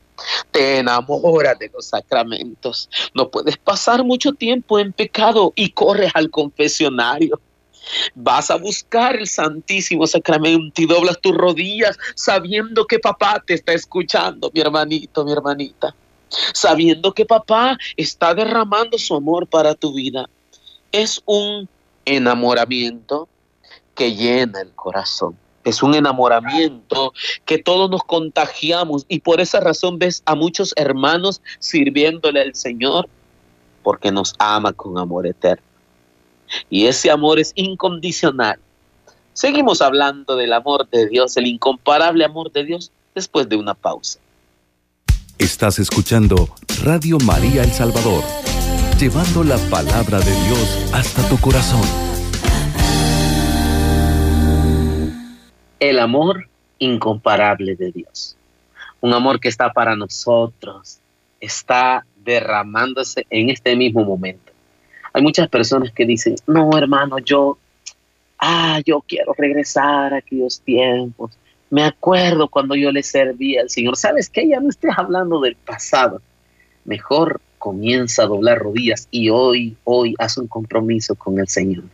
Te 0.50 0.78
enamoras 0.78 1.58
de 1.58 1.70
los 1.72 1.86
sacramentos. 1.86 2.88
No 3.14 3.30
puedes 3.30 3.56
pasar 3.56 4.04
mucho 4.04 4.32
tiempo 4.32 4.78
en 4.78 4.92
pecado 4.92 5.52
y 5.56 5.70
corres 5.70 6.12
al 6.14 6.30
confesionario. 6.30 7.40
Vas 8.14 8.50
a 8.50 8.56
buscar 8.56 9.16
el 9.16 9.26
Santísimo 9.26 10.06
Sacramento 10.06 10.82
y 10.82 10.86
doblas 10.86 11.20
tus 11.20 11.34
rodillas 11.34 11.98
sabiendo 12.14 12.86
que 12.86 12.98
papá 12.98 13.42
te 13.44 13.54
está 13.54 13.72
escuchando, 13.72 14.50
mi 14.52 14.60
hermanito, 14.60 15.24
mi 15.24 15.32
hermanita. 15.32 15.94
Sabiendo 16.52 17.12
que 17.12 17.26
papá 17.26 17.76
está 17.96 18.34
derramando 18.34 18.98
su 18.98 19.14
amor 19.14 19.46
para 19.46 19.74
tu 19.74 19.92
vida. 19.94 20.28
Es 20.92 21.22
un 21.26 21.68
enamoramiento 22.04 23.28
que 23.94 24.14
llena 24.14 24.60
el 24.60 24.70
corazón. 24.72 25.36
Es 25.64 25.82
un 25.82 25.94
enamoramiento 25.94 27.12
que 27.44 27.58
todos 27.58 27.90
nos 27.90 28.02
contagiamos 28.04 29.04
y 29.08 29.20
por 29.20 29.40
esa 29.40 29.60
razón 29.60 29.98
ves 29.98 30.22
a 30.24 30.34
muchos 30.34 30.72
hermanos 30.76 31.42
sirviéndole 31.58 32.40
al 32.40 32.54
Señor 32.54 33.08
porque 33.82 34.10
nos 34.10 34.34
ama 34.38 34.72
con 34.72 34.96
amor 34.98 35.26
eterno. 35.26 35.69
Y 36.68 36.86
ese 36.86 37.10
amor 37.10 37.38
es 37.38 37.52
incondicional. 37.54 38.58
Seguimos 39.32 39.80
hablando 39.80 40.36
del 40.36 40.52
amor 40.52 40.88
de 40.90 41.08
Dios, 41.08 41.36
el 41.36 41.46
incomparable 41.46 42.24
amor 42.24 42.52
de 42.52 42.64
Dios, 42.64 42.92
después 43.14 43.48
de 43.48 43.56
una 43.56 43.74
pausa. 43.74 44.18
Estás 45.38 45.78
escuchando 45.78 46.48
Radio 46.84 47.18
María 47.24 47.62
El 47.62 47.70
Salvador, 47.70 48.22
llevando 48.98 49.42
la 49.44 49.56
palabra 49.70 50.18
de 50.20 50.32
Dios 50.46 50.86
hasta 50.92 51.26
tu 51.28 51.38
corazón. 51.38 51.80
El 55.78 55.98
amor 55.98 56.48
incomparable 56.78 57.76
de 57.76 57.92
Dios. 57.92 58.36
Un 59.00 59.14
amor 59.14 59.40
que 59.40 59.48
está 59.48 59.72
para 59.72 59.96
nosotros, 59.96 60.98
está 61.40 62.04
derramándose 62.22 63.26
en 63.30 63.48
este 63.48 63.74
mismo 63.76 64.04
momento 64.04 64.49
hay 65.12 65.22
muchas 65.22 65.48
personas 65.48 65.92
que 65.92 66.06
dicen, 66.06 66.36
no, 66.46 66.76
hermano, 66.76 67.18
yo, 67.18 67.58
ah, 68.38 68.80
yo 68.84 69.02
quiero 69.06 69.34
regresar 69.36 70.14
a 70.14 70.18
aquellos 70.18 70.60
tiempos. 70.60 71.32
Me 71.68 71.84
acuerdo 71.84 72.48
cuando 72.48 72.74
yo 72.74 72.90
le 72.92 73.02
servía 73.02 73.62
al 73.62 73.70
Señor. 73.70 73.96
¿Sabes 73.96 74.28
qué? 74.28 74.48
Ya 74.48 74.60
no 74.60 74.68
estés 74.68 74.92
hablando 74.96 75.40
del 75.40 75.56
pasado. 75.56 76.20
Mejor 76.84 77.40
comienza 77.58 78.22
a 78.22 78.26
doblar 78.26 78.58
rodillas 78.58 79.06
y 79.10 79.28
hoy, 79.30 79.76
hoy 79.84 80.14
haz 80.18 80.38
un 80.38 80.46
compromiso 80.46 81.14
con 81.14 81.38
el 81.38 81.48
Señor. 81.48 81.84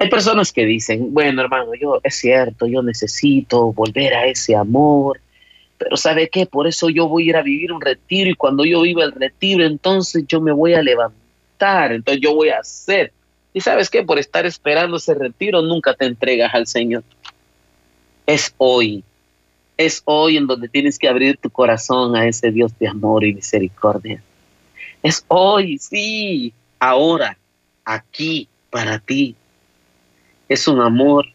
Hay 0.00 0.08
personas 0.08 0.52
que 0.52 0.64
dicen, 0.64 1.12
bueno, 1.12 1.42
hermano, 1.42 1.74
yo 1.74 2.00
es 2.04 2.14
cierto, 2.14 2.66
yo 2.66 2.82
necesito 2.82 3.72
volver 3.72 4.14
a 4.14 4.26
ese 4.26 4.54
amor, 4.54 5.20
pero 5.76 5.96
¿sabe 5.96 6.28
qué? 6.28 6.46
Por 6.46 6.68
eso 6.68 6.88
yo 6.88 7.08
voy 7.08 7.24
a 7.24 7.26
ir 7.26 7.36
a 7.36 7.42
vivir 7.42 7.72
un 7.72 7.80
retiro 7.80 8.30
y 8.30 8.34
cuando 8.34 8.64
yo 8.64 8.82
viva 8.82 9.02
el 9.04 9.12
retiro, 9.12 9.64
entonces 9.64 10.24
yo 10.28 10.40
me 10.40 10.52
voy 10.52 10.74
a 10.74 10.82
levantar 10.82 11.27
entonces 11.60 12.20
yo 12.22 12.34
voy 12.34 12.50
a 12.50 12.58
hacer. 12.58 13.12
Y 13.52 13.60
sabes 13.60 13.90
que 13.90 14.02
por 14.02 14.18
estar 14.18 14.46
esperando 14.46 14.96
ese 14.96 15.14
retiro 15.14 15.62
nunca 15.62 15.94
te 15.94 16.06
entregas 16.06 16.54
al 16.54 16.66
Señor. 16.66 17.02
Es 18.26 18.54
hoy, 18.58 19.02
es 19.76 20.02
hoy 20.04 20.36
en 20.36 20.46
donde 20.46 20.68
tienes 20.68 20.98
que 20.98 21.08
abrir 21.08 21.38
tu 21.38 21.50
corazón 21.50 22.14
a 22.14 22.26
ese 22.26 22.50
Dios 22.50 22.78
de 22.78 22.88
amor 22.88 23.24
y 23.24 23.34
misericordia. 23.34 24.22
Es 25.02 25.24
hoy, 25.28 25.78
sí, 25.78 26.52
ahora, 26.78 27.38
aquí, 27.84 28.48
para 28.70 28.98
ti. 28.98 29.34
Es 30.48 30.68
un 30.68 30.80
amor 30.80 31.26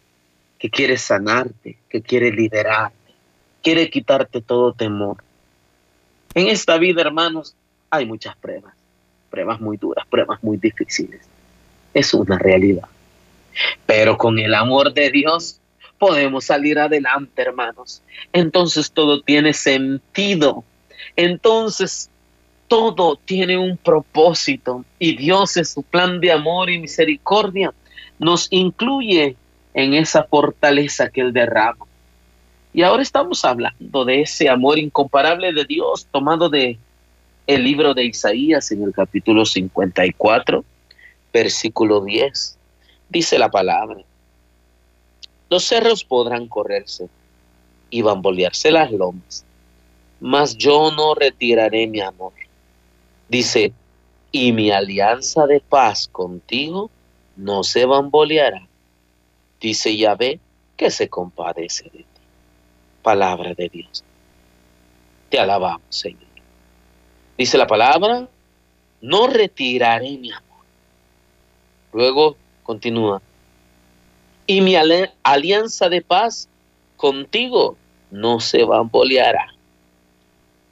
que 0.59 0.69
quiere 0.69 0.97
sanarte, 0.97 1.77
que 1.89 2.01
quiere 2.01 2.31
liberarte, 2.31 2.95
quiere 3.61 3.89
quitarte 3.89 4.41
todo 4.41 4.73
temor. 4.73 5.17
En 6.35 6.47
esta 6.47 6.77
vida, 6.77 7.01
hermanos, 7.01 7.55
hay 7.89 8.05
muchas 8.05 8.35
pruebas 8.37 8.73
pruebas 9.33 9.59
muy 9.59 9.77
duras, 9.77 10.05
pruebas 10.07 10.43
muy 10.43 10.57
difíciles. 10.57 11.21
Es 11.91 12.13
una 12.13 12.37
realidad. 12.37 12.87
Pero 13.87 14.15
con 14.15 14.37
el 14.37 14.53
amor 14.53 14.93
de 14.93 15.09
Dios 15.09 15.59
podemos 15.97 16.45
salir 16.45 16.77
adelante, 16.77 17.41
hermanos. 17.41 18.03
Entonces 18.31 18.91
todo 18.91 19.21
tiene 19.21 19.53
sentido. 19.53 20.63
Entonces 21.15 22.11
todo 22.67 23.15
tiene 23.15 23.57
un 23.57 23.75
propósito 23.75 24.85
y 24.99 25.17
Dios 25.17 25.57
en 25.57 25.65
su 25.65 25.81
plan 25.81 26.19
de 26.19 26.31
amor 26.31 26.69
y 26.69 26.77
misericordia 26.77 27.73
nos 28.19 28.47
incluye 28.51 29.35
en 29.73 29.95
esa 29.95 30.25
fortaleza 30.25 31.09
que 31.09 31.21
Él 31.21 31.33
derrama. 31.33 31.87
Y 32.71 32.83
ahora 32.83 33.01
estamos 33.01 33.43
hablando 33.45 34.05
de 34.05 34.21
ese 34.21 34.47
amor 34.47 34.77
incomparable 34.77 35.53
de 35.53 35.65
Dios 35.65 36.07
tomado 36.11 36.49
de 36.49 36.77
el 37.47 37.63
libro 37.63 37.93
de 37.93 38.05
Isaías 38.05 38.71
en 38.71 38.83
el 38.83 38.93
capítulo 38.93 39.45
54, 39.45 40.63
versículo 41.31 42.01
10. 42.03 42.57
Dice 43.09 43.37
la 43.37 43.49
palabra, 43.49 44.01
los 45.49 45.63
cerros 45.65 46.03
podrán 46.03 46.47
correrse 46.47 47.09
y 47.89 48.01
bambolearse 48.01 48.71
las 48.71 48.91
lomas, 48.91 49.45
mas 50.19 50.57
yo 50.57 50.91
no 50.91 51.15
retiraré 51.15 51.85
mi 51.87 51.99
amor. 51.99 52.33
Dice, 53.27 53.73
y 54.31 54.51
mi 54.51 54.71
alianza 54.71 55.45
de 55.45 55.59
paz 55.59 56.07
contigo 56.07 56.89
no 57.35 57.63
se 57.63 57.85
bamboleará. 57.85 58.67
Dice 59.59 59.95
Yahvé 59.95 60.39
que 60.75 60.89
se 60.89 61.07
compadece 61.07 61.83
de 61.85 61.99
ti. 61.99 62.05
Palabra 63.01 63.53
de 63.53 63.69
Dios. 63.69 64.03
Te 65.29 65.39
alabamos, 65.39 65.83
Señor. 65.89 66.22
Dice 67.43 67.57
la 67.57 67.67
palabra, 67.67 68.25
no 69.01 69.27
retiraré 69.27 70.17
mi 70.17 70.31
amor. 70.31 70.63
Luego 71.91 72.37
continúa, 72.63 73.21
y 74.47 74.61
mi 74.61 74.77
alianza 74.77 75.89
de 75.89 76.01
paz 76.01 76.47
contigo 76.95 77.75
no 78.11 78.39
se 78.39 78.63
bamboleará. 78.63 79.53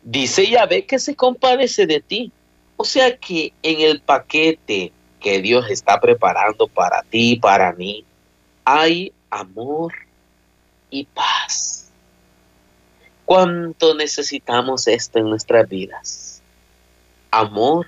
Dice 0.02 0.50
Yahvé 0.50 0.86
que 0.86 0.98
se 0.98 1.14
compadece 1.14 1.86
de 1.86 2.00
ti. 2.00 2.32
O 2.78 2.86
sea 2.86 3.18
que 3.18 3.52
en 3.64 3.82
el 3.82 4.00
paquete 4.00 4.94
que 5.20 5.42
Dios 5.42 5.70
está 5.70 6.00
preparando 6.00 6.70
para 6.70 7.04
ti 7.04 7.34
y 7.34 7.36
para 7.36 7.74
mí, 7.74 8.06
hay 8.64 9.12
amor 9.30 9.92
y 10.90 11.04
paz. 11.04 11.92
¿Cuánto 13.26 13.94
necesitamos 13.94 14.88
esto 14.88 15.20
en 15.20 15.30
nuestras 15.30 15.68
vidas? 15.68 16.41
Amor 17.32 17.88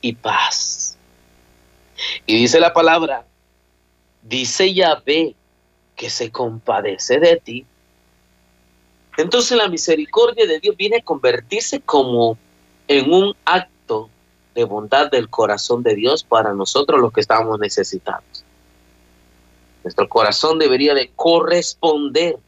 y 0.00 0.14
paz. 0.14 0.96
Y 2.26 2.36
dice 2.36 2.60
la 2.60 2.72
palabra, 2.72 3.26
dice 4.22 4.72
Yahvé 4.72 5.34
que 5.96 6.08
se 6.08 6.30
compadece 6.30 7.18
de 7.18 7.36
ti. 7.36 7.66
Entonces 9.18 9.56
la 9.56 9.68
misericordia 9.68 10.46
de 10.46 10.58
Dios 10.60 10.76
viene 10.76 10.98
a 10.98 11.04
convertirse 11.04 11.80
como 11.80 12.38
en 12.88 13.12
un 13.12 13.36
acto 13.44 14.08
de 14.54 14.64
bondad 14.64 15.10
del 15.10 15.28
corazón 15.28 15.82
de 15.82 15.94
Dios 15.94 16.24
para 16.24 16.54
nosotros 16.54 17.00
los 17.00 17.12
que 17.12 17.20
estamos 17.20 17.58
necesitados. 17.58 18.44
Nuestro 19.84 20.08
corazón 20.08 20.58
debería 20.58 20.94
de 20.94 21.10
corresponder 21.14 22.38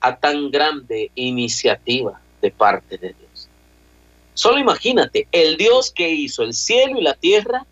a 0.00 0.16
tan 0.16 0.50
grande 0.50 1.10
iniciativa 1.14 2.20
de 2.40 2.50
parte 2.50 2.98
de 2.98 3.08
Dios. 3.14 3.27
Solo 4.38 4.60
imagínate, 4.60 5.26
el 5.32 5.56
Dios 5.56 5.90
que 5.90 6.10
hizo 6.10 6.44
el 6.44 6.54
cielo 6.54 6.96
y 6.96 7.02
la 7.02 7.14
tierra, 7.14 7.66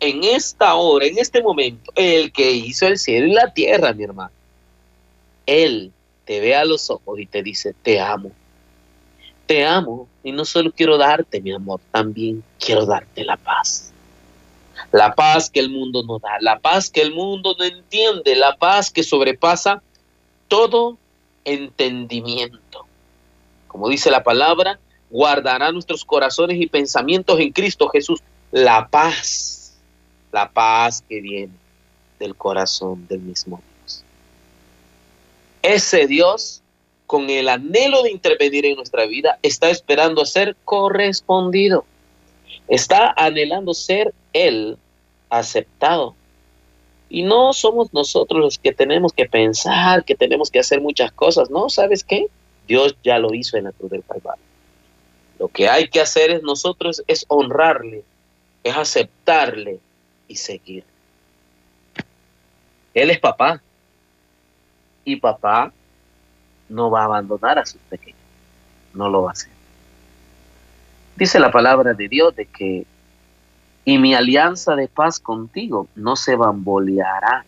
en 0.00 0.24
esta 0.24 0.74
hora, 0.74 1.06
en 1.06 1.16
este 1.18 1.40
momento, 1.40 1.92
el 1.94 2.32
que 2.32 2.50
hizo 2.50 2.88
el 2.88 2.98
cielo 2.98 3.28
y 3.28 3.32
la 3.32 3.54
tierra, 3.54 3.92
mi 3.92 4.02
hermano, 4.02 4.32
Él 5.46 5.92
te 6.24 6.40
ve 6.40 6.56
a 6.56 6.64
los 6.64 6.90
ojos 6.90 7.20
y 7.20 7.26
te 7.26 7.44
dice, 7.44 7.76
te 7.84 8.00
amo. 8.00 8.32
Te 9.46 9.64
amo 9.64 10.08
y 10.24 10.32
no 10.32 10.44
solo 10.44 10.72
quiero 10.72 10.98
darte 10.98 11.40
mi 11.40 11.52
amor, 11.52 11.78
también 11.92 12.42
quiero 12.58 12.86
darte 12.86 13.22
la 13.22 13.36
paz. 13.36 13.92
La 14.90 15.14
paz 15.14 15.48
que 15.48 15.60
el 15.60 15.70
mundo 15.70 16.02
no 16.02 16.18
da, 16.18 16.38
la 16.40 16.58
paz 16.58 16.90
que 16.90 17.02
el 17.02 17.14
mundo 17.14 17.54
no 17.56 17.64
entiende, 17.64 18.34
la 18.34 18.56
paz 18.56 18.90
que 18.90 19.04
sobrepasa 19.04 19.80
todo 20.48 20.98
entendimiento. 21.44 22.84
Como 23.68 23.88
dice 23.88 24.10
la 24.10 24.24
palabra, 24.24 24.80
guardará 25.10 25.72
nuestros 25.72 26.04
corazones 26.04 26.60
y 26.60 26.66
pensamientos 26.66 27.38
en 27.40 27.52
Cristo 27.52 27.88
Jesús. 27.88 28.20
La 28.52 28.88
paz, 28.88 29.76
la 30.32 30.50
paz 30.50 31.04
que 31.08 31.20
viene 31.20 31.52
del 32.18 32.36
corazón 32.36 33.06
del 33.08 33.20
mismo 33.20 33.62
Dios. 33.80 34.04
Ese 35.62 36.06
Dios, 36.06 36.62
con 37.06 37.28
el 37.30 37.48
anhelo 37.48 38.02
de 38.02 38.12
intervenir 38.12 38.66
en 38.66 38.76
nuestra 38.76 39.06
vida, 39.06 39.38
está 39.42 39.70
esperando 39.70 40.24
ser 40.24 40.56
correspondido. 40.64 41.84
Está 42.68 43.12
anhelando 43.16 43.74
ser 43.74 44.14
Él 44.32 44.78
aceptado 45.28 46.14
y 47.10 47.24
no 47.24 47.52
somos 47.52 47.92
nosotros 47.92 48.40
los 48.40 48.58
que 48.58 48.72
tenemos 48.72 49.12
que 49.12 49.26
pensar, 49.26 50.04
que 50.04 50.14
tenemos 50.14 50.50
que 50.50 50.60
hacer 50.60 50.80
muchas 50.80 51.10
cosas. 51.10 51.50
No, 51.50 51.68
¿sabes 51.68 52.04
qué? 52.04 52.28
Dios 52.68 52.96
ya 53.02 53.18
lo 53.18 53.34
hizo 53.34 53.56
en 53.56 53.64
la 53.64 53.72
cruz 53.72 53.90
del 53.90 54.04
Calvario. 54.04 54.44
Lo 55.40 55.48
que 55.48 55.70
hay 55.70 55.88
que 55.88 56.02
hacer 56.02 56.30
es 56.30 56.42
nosotros 56.42 57.02
es 57.06 57.24
honrarle, 57.28 58.04
es 58.62 58.76
aceptarle 58.76 59.80
y 60.28 60.36
seguir. 60.36 60.84
Él 62.92 63.10
es 63.10 63.18
papá. 63.18 63.62
Y 65.02 65.16
papá 65.16 65.72
no 66.68 66.90
va 66.90 67.00
a 67.00 67.04
abandonar 67.06 67.58
a 67.58 67.64
sus 67.64 67.80
pequeños. 67.88 68.20
No 68.92 69.08
lo 69.08 69.22
va 69.22 69.30
a 69.30 69.32
hacer. 69.32 69.50
Dice 71.16 71.40
la 71.40 71.50
palabra 71.50 71.94
de 71.94 72.06
Dios 72.06 72.36
de 72.36 72.44
que 72.44 72.84
y 73.86 73.96
mi 73.96 74.14
alianza 74.14 74.76
de 74.76 74.88
paz 74.88 75.18
contigo 75.18 75.88
no 75.94 76.16
se 76.16 76.36
bamboleará. 76.36 77.46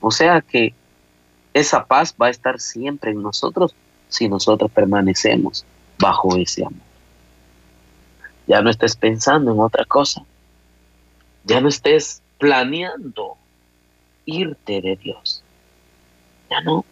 O 0.00 0.10
sea 0.10 0.40
que 0.40 0.72
esa 1.52 1.84
paz 1.84 2.14
va 2.20 2.28
a 2.28 2.30
estar 2.30 2.58
siempre 2.60 3.10
en 3.10 3.20
nosotros 3.20 3.74
si 4.08 4.26
nosotros 4.26 4.70
permanecemos 4.70 5.66
bajo 5.98 6.36
ese 6.36 6.64
amor. 6.64 6.80
Ya 8.46 8.60
no 8.60 8.70
estés 8.70 8.96
pensando 8.96 9.52
en 9.52 9.60
otra 9.60 9.84
cosa. 9.84 10.24
Ya 11.44 11.60
no 11.60 11.68
estés 11.68 12.22
planeando 12.38 13.36
irte 14.26 14.80
de 14.80 14.96
Dios. 14.96 15.42
Ya 16.50 16.60
no. 16.60 16.84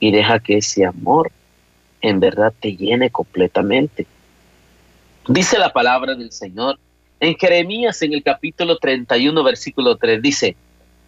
Y 0.00 0.10
deja 0.10 0.38
que 0.40 0.58
ese 0.58 0.84
amor 0.84 1.30
en 2.00 2.20
verdad 2.20 2.52
te 2.58 2.76
llene 2.76 3.10
completamente. 3.10 4.06
Dice 5.28 5.58
la 5.58 5.72
palabra 5.72 6.14
del 6.14 6.32
Señor 6.32 6.78
en 7.18 7.34
Jeremías, 7.36 8.00
en 8.02 8.12
el 8.12 8.22
capítulo 8.22 8.76
31, 8.76 9.42
versículo 9.42 9.96
3, 9.96 10.20
dice, 10.20 10.56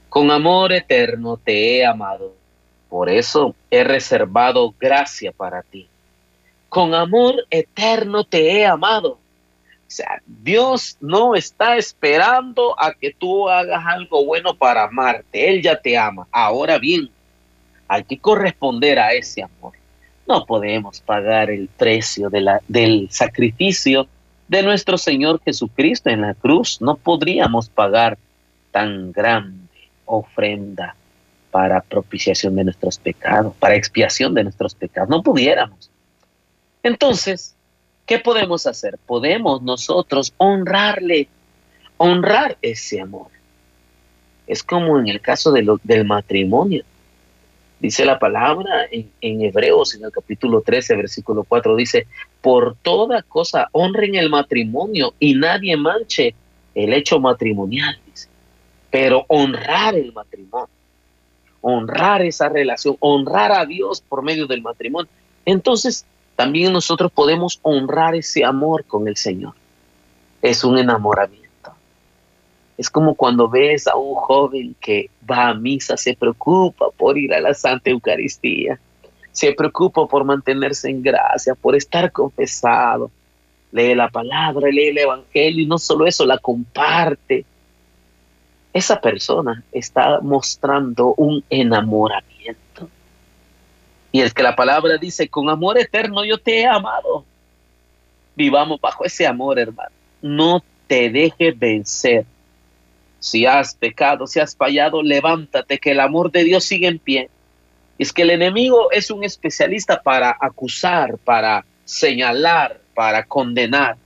con 0.08 0.30
amor 0.30 0.72
eterno 0.72 1.37
te 1.37 1.76
he 1.76 1.87
amado, 1.87 2.34
por 2.88 3.11
eso 3.11 3.54
he 3.70 3.84
reservado 3.84 4.74
gracia 4.80 5.32
para 5.32 5.62
ti. 5.62 5.87
Con 6.68 6.94
amor 6.94 7.35
eterno 7.50 8.24
te 8.24 8.52
he 8.52 8.66
amado. 8.66 9.18
O 9.88 9.90
sea, 9.90 10.20
Dios 10.26 10.98
no 11.00 11.35
está 11.35 11.76
esperando 11.76 12.78
a 12.78 12.92
que 12.92 13.14
tú 13.14 13.48
hagas 13.48 13.83
algo 13.87 14.24
bueno 14.24 14.54
para 14.54 14.85
amarte. 14.85 15.48
Él 15.48 15.62
ya 15.62 15.81
te 15.81 15.96
ama. 15.96 16.26
Ahora 16.31 16.78
bien, 16.78 17.09
hay 17.88 18.04
que 18.04 18.18
corresponder 18.18 18.98
a 18.98 19.12
ese 19.12 19.42
amor. 19.42 19.72
No 20.26 20.44
podemos 20.44 21.00
pagar 21.00 21.50
el 21.50 21.68
precio 21.68 22.28
de 22.28 22.59
del 22.68 23.09
sacrificio 23.11 24.07
de 24.46 24.62
nuestro 24.62 24.98
Señor 24.98 25.40
Jesucristo 25.42 26.11
en 26.11 26.20
la 26.20 26.35
cruz. 26.35 26.83
No 26.83 26.96
podríamos 26.96 27.70
pagar 27.70 28.18
tan 28.70 29.11
grande 29.12 29.68
ofrenda 30.04 30.94
para 31.50 31.81
propiciación 31.81 32.57
de 32.57 32.64
nuestros 32.64 32.98
pecados, 32.98 33.54
para 33.59 33.74
expiación 33.74 34.35
de 34.35 34.44
nuestros 34.44 34.74
pecados. 34.74 35.09
No 35.09 35.22
pudiéramos. 35.22 35.90
Entonces, 36.88 37.55
¿qué 38.07 38.18
podemos 38.18 38.66
hacer? 38.66 38.98
Podemos 39.05 39.61
nosotros 39.61 40.33
honrarle, 40.38 41.29
honrar 41.98 42.57
ese 42.62 42.98
amor. 43.03 43.27
Es 44.46 44.62
como 44.62 44.98
en 44.98 45.07
el 45.07 45.20
caso 45.20 45.53
de 45.53 45.66
del 45.83 46.07
matrimonio. 46.07 46.85
Dice 47.79 48.07
la 48.07 48.18
palabra 48.18 48.87
en, 48.90 49.11
en, 49.20 49.42
Hebreos, 49.42 49.94
en 49.96 50.05
el 50.05 50.11
capítulo 50.11 50.62
13, 50.62 50.96
versículo 50.96 51.44
4, 51.44 51.77
dice, 51.77 52.07
por 52.40 52.74
toda 52.81 53.22
cosa 53.22 53.68
honren 53.72 54.14
el 54.14 54.31
matrimonio 54.31 55.12
y 55.20 55.35
nadie 55.35 55.77
manche 55.77 56.35
el 56.74 56.94
hecho 56.94 57.20
matrimonial, 57.20 58.01
dice. 58.07 58.29
Pero 58.90 59.27
honrar 59.29 59.94
el 59.94 60.11
matrimonio, 60.14 60.70
honrar 61.61 62.22
esa 62.22 62.48
relación, 62.48 62.96
honrar 63.01 63.53
a 63.53 63.66
Dios 63.66 64.01
por 64.01 64.22
medio 64.22 64.46
del 64.46 64.62
matrimonio. 64.62 65.11
Entonces, 65.44 66.07
también 66.38 66.72
nosotros 66.72 67.11
podemos 67.11 67.59
honrar 67.62 68.14
ese 68.14 68.44
amor 68.44 68.85
con 68.85 69.09
el 69.09 69.16
Señor. 69.16 69.55
Es 70.40 70.62
un 70.62 70.79
enamoramiento. 70.79 71.72
Es 72.77 72.88
como 72.88 73.16
cuando 73.16 73.48
ves 73.48 73.88
a 73.88 73.96
un 73.96 74.14
joven 74.14 74.77
que 74.81 75.11
va 75.29 75.48
a 75.48 75.55
misa, 75.55 75.96
se 75.96 76.14
preocupa 76.14 76.90
por 76.96 77.18
ir 77.18 77.35
a 77.35 77.40
la 77.40 77.55
Santa 77.55 77.90
Eucaristía, 77.90 78.79
se 79.33 79.53
preocupa 79.53 80.07
por 80.07 80.22
mantenerse 80.22 80.88
en 80.88 81.03
gracia, 81.03 81.57
por 81.57 81.74
estar 81.74 82.12
confesado, 82.12 83.11
lee 83.72 83.96
la 83.96 84.09
palabra, 84.09 84.68
lee 84.70 84.90
el 84.90 84.98
Evangelio 84.98 85.64
y 85.64 85.66
no 85.66 85.77
solo 85.77 86.07
eso, 86.07 86.24
la 86.24 86.38
comparte. 86.38 87.44
Esa 88.72 89.01
persona 89.01 89.64
está 89.72 90.20
mostrando 90.20 91.14
un 91.16 91.42
enamoramiento. 91.51 92.88
Y 94.11 94.21
el 94.21 94.33
que 94.33 94.42
la 94.42 94.57
palabra 94.57 94.97
dice, 94.97 95.29
con 95.29 95.51
amor 95.51 95.79
eterno 95.79 96.25
yo 96.25 96.38
te 96.38 96.61
he 96.61 96.66
amado. 96.66 97.25
Vivamos 98.35 98.81
bajo 98.81 99.05
ese 99.05 99.27
amor, 99.27 99.59
hermano. 99.59 99.90
No 100.23 100.62
te 100.87 101.11
dejes 101.11 101.59
vencer 101.59 102.25
si 103.21 103.47
has 103.47 103.75
pecado, 103.75 104.27
si 104.27 104.40
has 104.40 104.57
fallado, 104.57 105.03
levántate, 105.03 105.79
que 105.79 105.90
el 105.90 106.01
amor 106.01 106.31
de 106.31 106.44
Dios 106.44 106.64
sigue 106.64 106.87
en 106.87 106.99
pie. 106.99 107.29
Es 107.99 108.12
que 108.12 108.23
el 108.23 108.31
enemigo 108.31 108.90
es 108.92 109.11
un 109.11 109.25
especialista 109.25 110.01
para 110.03 110.37
acusar, 110.40 111.18
para 111.18 111.64
señalar, 111.85 112.81
para 112.94 113.25
condenar. 113.25 113.97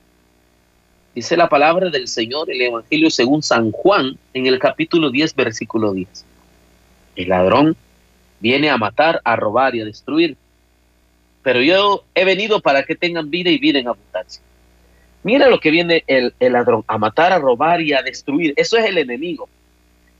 Dice 1.13 1.37
la 1.37 1.47
palabra 1.47 1.91
del 1.91 2.07
Señor, 2.07 2.49
el 2.49 2.61
Evangelio 2.61 3.11
según 3.11 3.43
San 3.43 3.71
Juan, 3.71 4.17
en 4.33 4.47
el 4.47 4.57
capítulo 4.57 5.11
10, 5.11 5.35
versículo 5.35 5.93
10. 5.93 6.25
El 7.15 7.29
ladrón 7.29 7.77
viene 8.43 8.69
a 8.69 8.77
matar, 8.77 9.21
a 9.23 9.37
robar 9.37 9.73
y 9.73 9.79
a 9.79 9.85
destruir. 9.85 10.35
Pero 11.43 11.61
yo 11.61 12.03
he 12.13 12.25
venido 12.25 12.59
para 12.59 12.83
que 12.83 12.93
tengan 12.93 13.29
vida 13.29 13.49
y 13.49 13.57
vida 13.57 13.79
en 13.79 13.87
abundancia. 13.87 14.43
Mira 15.23 15.47
lo 15.47 15.61
que 15.61 15.71
viene 15.71 16.03
el, 16.07 16.33
ladrón, 16.41 16.83
a 16.87 16.97
matar, 16.97 17.31
a 17.31 17.39
robar 17.39 17.79
y 17.79 17.93
a 17.93 18.01
destruir. 18.01 18.53
Eso 18.57 18.77
es 18.77 18.83
el 18.83 18.97
enemigo. 18.97 19.47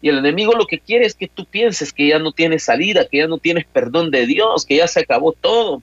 Y 0.02 0.08
el 0.08 0.20
enemigo 0.20 0.54
lo 0.54 0.66
que 0.66 0.80
quiere 0.80 1.06
es 1.06 1.16
que 1.16 1.28
tú 1.28 1.45
pienses 1.45 1.91
que 1.91 2.08
ya 2.08 2.18
no 2.18 2.32
tienes 2.32 2.64
salida, 2.64 3.06
que 3.06 3.18
ya 3.18 3.28
no 3.28 3.39
tienes 3.39 3.66
perdón 3.66 4.10
de 4.10 4.26
Dios, 4.26 4.66
que 4.66 4.78
ya 4.78 4.88
se 4.88 5.02
acabó 5.02 5.34
todo, 5.34 5.82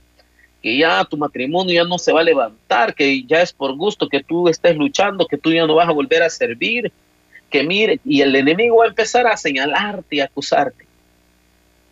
que 0.62 0.78
ya 0.78 1.04
tu 1.04 1.18
matrimonio 1.18 1.74
ya 1.74 1.84
no 1.84 1.98
se 1.98 2.12
va 2.12 2.20
a 2.20 2.24
levantar, 2.24 2.94
que 2.94 3.22
ya 3.24 3.42
es 3.42 3.52
por 3.52 3.76
gusto 3.76 4.08
que 4.08 4.22
tú 4.22 4.48
estés 4.48 4.76
luchando, 4.76 5.26
que 5.26 5.36
tú 5.36 5.52
ya 5.52 5.66
no 5.66 5.74
vas 5.74 5.88
a 5.88 5.92
volver 5.92 6.22
a 6.22 6.30
servir, 6.30 6.90
que 7.50 7.64
mire, 7.64 8.00
y 8.02 8.22
el 8.22 8.34
enemigo 8.34 8.78
va 8.78 8.86
a 8.86 8.88
empezar 8.88 9.26
a 9.26 9.36
señalarte 9.36 10.16
y 10.16 10.20
acusarte. 10.20 10.89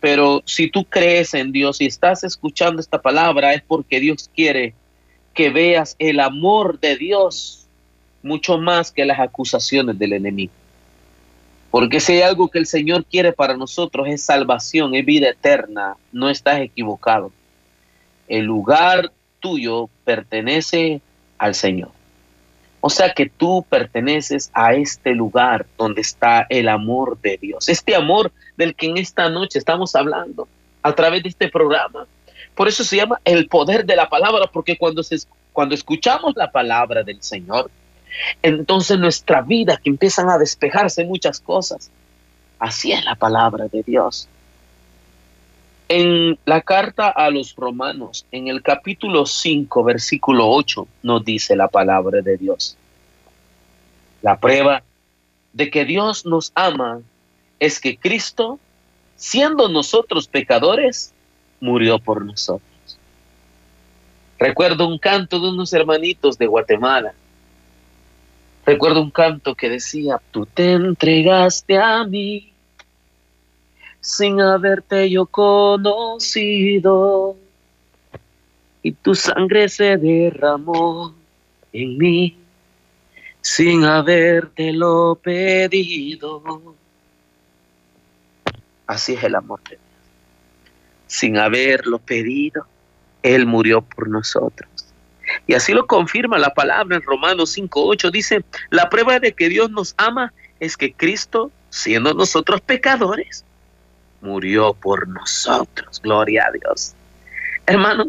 Pero 0.01 0.43
si 0.45 0.71
tú 0.71 0.85
crees 0.85 1.35
en 1.35 1.51
Dios 1.53 1.81
y 1.81 1.87
estás 1.87 2.23
escuchando 2.25 2.81
esta 2.81 3.01
palabra, 3.01 3.55
es 3.55 3.63
porque 3.63 4.01
Dios 4.01 4.31
quiere 4.35 4.75
que 5.35 5.51
veas 5.51 5.97
el 5.99 6.21
amor 6.21 6.79
de 6.79 6.97
Dios 6.97 7.67
mucho 8.23 8.59
más 8.59 8.93
que 8.93 9.05
las 9.05 9.19
acusaciones 9.19 9.99
del 9.99 10.13
enemigo. 10.13 10.53
Porque 11.71 12.01
si 12.01 12.15
hay 12.15 12.23
algo 12.23 12.49
que 12.49 12.59
el 12.59 12.67
Señor 12.67 13.05
quiere 13.05 13.33
para 13.33 13.57
nosotros 13.57 14.09
es 14.09 14.23
salvación, 14.23 14.95
es 14.95 15.05
vida 15.05 15.31
eterna, 15.31 15.97
no 16.13 16.31
estás 16.31 16.61
equivocado. 16.61 17.33
el 18.27 18.45
lugar 18.45 19.13
tuyo 19.41 19.89
pertenece 20.05 21.01
al 21.39 21.55
Señor. 21.55 21.98
O 22.81 22.91
sea 22.91 23.13
que 23.13 23.29
tú 23.29 23.65
perteneces 23.69 24.51
a 24.55 24.75
este 24.75 25.15
lugar 25.15 25.67
donde 25.77 26.01
está 26.01 26.47
el 26.49 26.69
amor 26.69 27.19
de 27.21 27.37
Dios, 27.37 27.69
este 27.69 27.97
amor 27.97 28.31
del 28.57 28.75
que 28.75 28.87
en 28.87 28.99
esta 28.99 29.29
noche 29.29 29.59
estamos 29.59 29.97
hablando 29.97 30.47
a 30.83 30.95
través 30.95 31.23
de 31.23 31.31
este 31.31 31.49
programa. 31.49 32.07
Por 32.55 32.69
eso 32.69 32.85
se 32.85 32.97
llama 32.97 33.21
el 33.25 33.49
poder 33.49 33.85
de 33.85 33.97
la 33.97 34.09
palabra, 34.09 34.47
porque 34.53 34.77
cuando, 34.77 35.03
se, 35.03 35.17
cuando 35.53 35.75
escuchamos 35.75 36.35
la 36.37 36.51
palabra 36.51 37.03
del 37.03 37.23
Señor, 37.23 37.71
entonces 38.43 38.99
nuestra 38.99 39.43
vida 39.43 39.79
que 39.83 39.91
empiezan 39.91 40.31
a 40.31 40.39
despejarse 40.39 41.05
muchas 41.05 41.41
cosas. 41.41 41.91
Así 42.59 42.93
es 42.93 43.05
la 43.05 43.15
palabra 43.15 43.69
de 43.69 43.83
Dios. 43.83 44.29
En 45.89 46.39
la 46.45 46.61
carta 46.61 47.09
a 47.09 47.31
los 47.31 47.57
romanos, 47.57 48.27
en 48.31 48.49
el 48.49 48.63
capítulo 48.63 49.25
5, 49.25 49.85
versículo 49.85 50.51
8, 50.51 50.87
nos 51.03 51.25
dice 51.25 51.57
la 51.57 51.69
palabra 51.69 52.21
de 52.21 52.37
Dios. 52.37 52.77
La 54.21 54.39
prueba 54.39 54.83
de 55.55 55.71
que 55.71 55.87
Dios 55.87 56.27
nos 56.27 56.53
ama 56.55 57.01
es 57.59 57.81
que 57.81 57.97
Cristo, 57.97 58.59
siendo 59.17 59.69
nosotros 59.71 60.29
pecadores, 60.29 61.15
murió 61.61 61.99
por 61.99 62.23
nosotros. 62.23 62.69
Recuerdo 64.39 64.87
un 64.87 64.99
canto 64.99 65.41
de 65.41 65.49
unos 65.49 65.73
hermanitos 65.73 66.37
de 66.37 66.47
Guatemala. 66.47 67.15
Recuerdo 68.67 69.01
un 69.01 69.11
canto 69.11 69.55
que 69.55 69.71
decía, 69.71 70.21
tú 70.31 70.45
te 70.45 70.73
entregaste 70.73 71.79
a 71.79 72.05
mí 72.05 72.53
sin 74.01 74.41
haberte 74.41 75.11
yo 75.11 75.27
conocido. 75.27 75.77
Y 78.83 78.93
tu 78.93 79.15
sangre 79.15 79.69
se 79.69 79.97
derramó 79.97 81.15
en 81.73 81.99
mí 81.99 82.39
sin 83.41 83.85
haberte 83.85 84.73
lo 84.73 85.19
pedido. 85.23 86.75
Así 88.87 89.15
es 89.15 89.25
el 89.25 89.35
amor 89.35 89.61
de 89.65 89.77
Dios. 89.77 89.81
Sin 91.07 91.39
haberlo 91.39 91.99
pedido, 91.99 92.67
Él 93.23 93.47
murió 93.47 93.81
por 93.83 94.09
nosotros. 94.09 94.69
Y 95.47 95.55
así 95.55 95.73
lo 95.73 95.87
confirma 95.87 96.39
la 96.39 96.55
palabra 96.55 96.97
en 96.97 97.03
Romanos 97.03 97.57
5.8. 97.57 98.11
Dice, 98.11 98.45
la 98.71 98.89
prueba 98.89 99.19
de 99.19 99.33
que 99.33 99.49
Dios 99.49 99.71
nos 99.71 99.95
ama 99.97 100.33
es 100.61 100.77
que 100.77 100.93
Cristo, 100.93 101.51
siendo 101.71 102.15
nosotros 102.15 102.61
pecadores, 102.61 103.45
murió 104.21 104.75
por 104.75 105.09
nosotros. 105.09 106.01
Gloria 106.03 106.47
a 106.47 106.53
Dios. 106.53 106.95
Hermanos, 107.67 108.09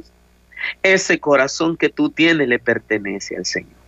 ese 0.83 1.19
corazón 1.19 1.77
que 1.77 1.89
tú 1.89 2.09
tienes 2.09 2.47
le 2.47 2.59
pertenece 2.59 3.37
al 3.37 3.45
Señor. 3.45 3.79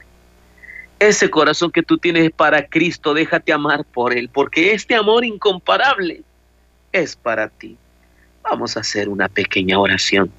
Ese 1.00 1.30
corazón 1.30 1.72
que 1.72 1.82
tú 1.82 1.98
tienes 1.98 2.32
para 2.32 2.68
Cristo, 2.68 3.14
déjate 3.14 3.52
amar 3.52 3.86
por 3.86 4.14
Él, 4.16 4.30
porque 4.30 4.74
este 4.74 4.96
amor 4.96 5.26
incomparable 5.26 6.22
es 6.92 7.16
para 7.16 7.50
ti. 7.50 7.78
Vamos 8.44 8.78
a 8.78 8.82
hacer 8.82 9.10
una 9.10 9.28
pequeña 9.28 9.80
oración 9.80 10.32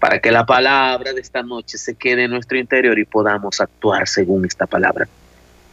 para 0.00 0.18
que 0.18 0.32
la 0.32 0.46
palabra 0.46 1.12
de 1.12 1.20
esta 1.20 1.42
noche 1.42 1.78
se 1.78 1.94
quede 1.94 2.24
en 2.24 2.30
nuestro 2.30 2.58
interior 2.58 2.98
y 2.98 3.04
podamos 3.04 3.60
actuar 3.60 4.08
según 4.08 4.44
esta 4.46 4.66
palabra. 4.66 5.06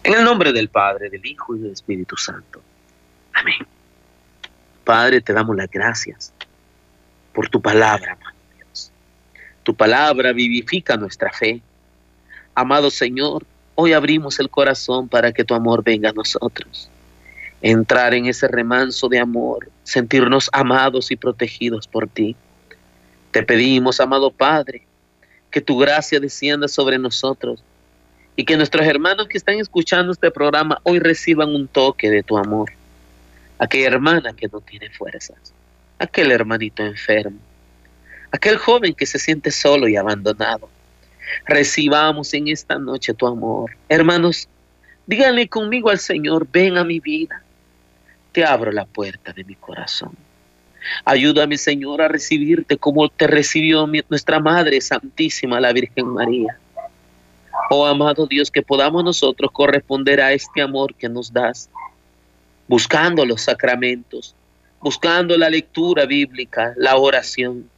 En 0.03 0.14
el 0.14 0.24
nombre 0.24 0.51
del 0.51 0.70
Padre, 0.70 1.10
del 1.10 1.26
Hijo 1.26 1.55
y 1.55 1.60
del 1.60 1.72
Espíritu 1.72 2.18
Santo. 2.18 2.62
Padre, 4.88 5.20
te 5.20 5.34
damos 5.34 5.54
las 5.58 5.70
gracias 5.70 6.32
por 7.34 7.50
tu 7.50 7.62
palabra, 7.62 8.14
amado 8.14 8.38
Dios. 8.56 8.90
Tu 9.64 9.76
palabra 9.76 10.32
vivifica 10.32 10.96
nuestra 10.96 11.30
fe. 11.34 11.62
Amado 12.56 12.90
Señor, 12.90 13.46
hoy 13.76 13.92
abrimos 13.92 14.40
el 14.40 14.50
corazón 14.50 15.10
para 15.10 15.34
que 15.34 15.44
tu 15.44 15.54
amor 15.54 15.84
venga 15.84 16.12
a 16.12 16.14
nosotros. 16.14 16.90
Entrar 17.62 18.14
en 18.14 18.28
ese 18.28 18.48
remanso 18.48 19.10
de 19.10 19.20
amor, 19.20 19.70
sentirnos 19.84 20.50
amados 20.54 21.12
y 21.12 21.18
protegidos 21.18 21.86
por 21.86 22.08
ti. 22.08 22.38
Te 23.32 23.44
pedimos, 23.44 24.00
amado 24.00 24.32
Padre, 24.32 24.88
que 25.52 25.60
tu 25.60 25.78
gracia 25.78 26.22
descienda 26.22 26.70
sobre 26.70 26.98
nosotros 26.98 27.62
y 28.38 28.46
que 28.46 28.56
nuestros 28.56 28.88
hermanos 28.88 29.28
que 29.28 29.38
están 29.38 29.60
escuchando 29.60 30.14
este 30.14 30.32
programa 30.32 30.80
hoy 30.84 31.00
reciban 31.00 31.54
un 31.54 31.68
toque 31.68 32.10
de 32.10 32.24
tu 32.24 32.38
amor 32.38 32.72
aquella 33.60 33.88
hermana 33.88 34.34
que 34.34 34.47
no 34.47 34.62
tiene 34.62 34.89
fuerzas, 34.89 35.38
aquel 35.99 36.32
hermanito 36.32 36.84
enfermo, 36.84 37.39
aquel 38.32 38.58
joven 38.58 38.93
que 38.93 39.05
se 39.05 39.20
siente 39.20 39.51
solo 39.51 39.88
y 39.88 39.95
abandonado. 39.95 40.70
Recibamos 41.45 42.34
en 42.34 42.47
esta 42.47 42.78
noche 42.78 43.14
tu 43.14 43.28
amor. 43.28 43.72
Hermanos, 43.89 44.47
díganle 45.05 45.47
conmigo 45.47 45.89
al 45.89 45.99
Señor, 45.99 46.47
ven 46.51 46.78
a 46.78 46.84
mi 46.84 46.99
vida. 46.99 47.41
Te 48.32 48.45
abro 48.45 48.72
la 48.72 48.86
puerta 48.86 49.34
de 49.34 49.43
mi 49.43 49.55
corazón. 49.55 50.16
Ayúdame, 51.03 51.58
Señor, 51.58 52.01
a 52.01 52.08
recibirte 52.08 52.78
como 52.78 53.10
te 53.10 53.28
recibió 53.28 53.88
nuestra 54.10 54.39
Madre 54.39 54.80
Santísima, 54.80 55.60
la 55.60 55.74
Virgen 55.74 56.08
María. 56.08 56.58
Oh 57.70 57.86
amado 57.86 58.28
Dios, 58.28 58.49
que 58.49 58.62
podamos 58.62 59.03
nosotros 59.03 59.51
corresponder 59.51 60.22
a 60.22 60.32
este 60.32 60.62
amor 60.62 60.95
que 60.95 61.10
nos 61.10 61.34
das 61.34 61.70
buscando 62.68 63.26
los 63.26 63.41
sacramentos, 63.41 64.36
buscando 64.82 65.38
la 65.38 65.49
lectura 65.49 66.05
bíblica, 66.05 66.74
la 66.78 66.97
oración, 66.97 67.70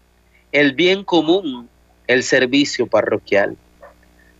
el 0.51 0.73
bien 0.73 1.03
común, 1.03 1.69
el 2.07 2.23
servicio 2.23 2.87
parroquial. 2.87 3.55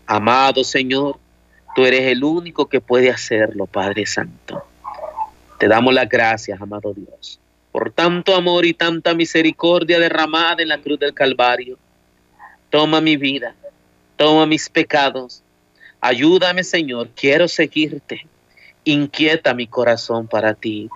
Amado 0.06 0.64
Señor, 0.64 1.18
tú 1.74 1.84
eres 1.84 2.02
el 2.02 2.24
único 2.24 2.68
que 2.68 2.80
puede 2.80 3.10
hacerlo, 3.10 3.66
Padre 3.66 4.06
Santo. 4.06 4.64
Te 5.58 5.68
damos 5.68 5.94
las 5.94 6.08
gracias, 6.08 6.60
amado 6.60 6.92
Dios, 6.94 7.38
por 7.70 7.92
tanto 7.92 8.34
amor 8.34 8.66
y 8.66 8.74
tanta 8.74 9.14
misericordia 9.14 10.00
derramada 10.00 10.62
en 10.62 10.68
la 10.68 10.78
cruz 10.78 10.98
del 10.98 11.14
Calvario. 11.14 11.78
Toma 12.70 13.00
mi 13.00 13.16
vida, 13.16 13.54
toma 14.16 14.46
mis 14.46 14.68
pecados. 14.68 15.42
Ayúdame, 16.00 16.64
Señor, 16.64 17.10
quiero 17.14 17.46
seguirte 17.46 18.26
inquieta 18.84 19.54
mi 19.54 19.66
corazón 19.66 20.26
para 20.26 20.54
ti. 20.54 20.88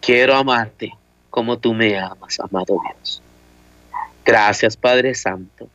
Quiero 0.00 0.34
amarte 0.34 0.92
como 1.30 1.58
tú 1.58 1.72
me 1.72 1.98
amas, 1.98 2.38
amado 2.40 2.78
Dios. 2.88 3.22
Gracias, 4.24 4.76
Padre 4.76 5.14
Santo. 5.14 5.68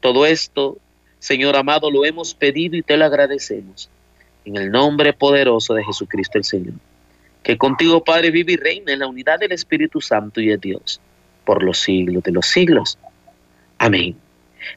Todo 0.00 0.26
esto, 0.26 0.78
Señor 1.18 1.56
amado, 1.56 1.90
lo 1.90 2.04
hemos 2.04 2.34
pedido 2.34 2.76
y 2.76 2.82
te 2.82 2.96
lo 2.96 3.04
agradecemos. 3.04 3.88
En 4.44 4.56
el 4.56 4.70
nombre 4.70 5.12
poderoso 5.12 5.74
de 5.74 5.84
Jesucristo 5.84 6.38
el 6.38 6.44
Señor. 6.44 6.74
Que 7.42 7.56
contigo, 7.56 8.02
Padre, 8.02 8.30
vive 8.30 8.54
y 8.54 8.56
reina 8.56 8.92
en 8.92 8.98
la 9.00 9.06
unidad 9.06 9.38
del 9.38 9.52
Espíritu 9.52 10.00
Santo 10.00 10.40
y 10.40 10.48
de 10.48 10.58
Dios 10.58 11.00
por 11.44 11.62
los 11.62 11.78
siglos 11.78 12.22
de 12.22 12.32
los 12.32 12.46
siglos. 12.46 12.98
Amén. 13.78 14.16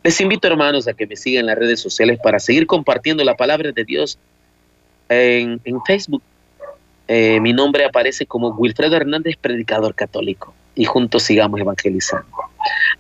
Les 0.04 0.22
invito, 0.22 0.48
hermanos, 0.48 0.88
a 0.88 0.94
que 0.94 1.08
me 1.08 1.16
sigan 1.16 1.42
en 1.42 1.46
las 1.48 1.58
redes 1.58 1.80
sociales 1.80 2.20
para 2.24 2.40
seguir 2.40 2.68
compartiendo 2.68 3.24
la 3.24 3.36
palabra 3.36 3.72
de 3.72 3.84
Dios 3.84 4.18
en, 5.12 5.82
Facebook. 5.86 6.22
Eh, 7.08 7.40
mi 7.42 7.54
nombre 7.54 7.86
aparece 7.86 8.26
como 8.26 8.50
Wilfredo 8.50 8.96
Hernández, 8.96 9.36
predicador 9.40 9.94
católico. 9.96 10.54
Y 10.76 10.86
juntos 10.86 11.24
sigamos 11.24 11.60
evangelizando. 11.60 12.28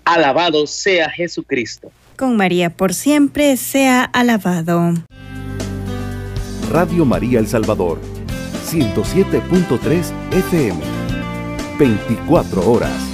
Alabado 0.03 0.67
sea 0.67 1.09
Jesucristo. 1.09 1.91
Con 2.17 2.35
María 2.35 2.69
por 2.69 2.93
siempre 2.93 3.55
sea 3.57 4.03
alabado. 4.03 4.93
Radio 6.69 7.05
María 7.05 7.39
El 7.39 7.47
Salvador, 7.47 7.99
107.3 8.65 10.11
FM, 10.31 10.79
24 11.77 12.71
horas. 12.71 13.10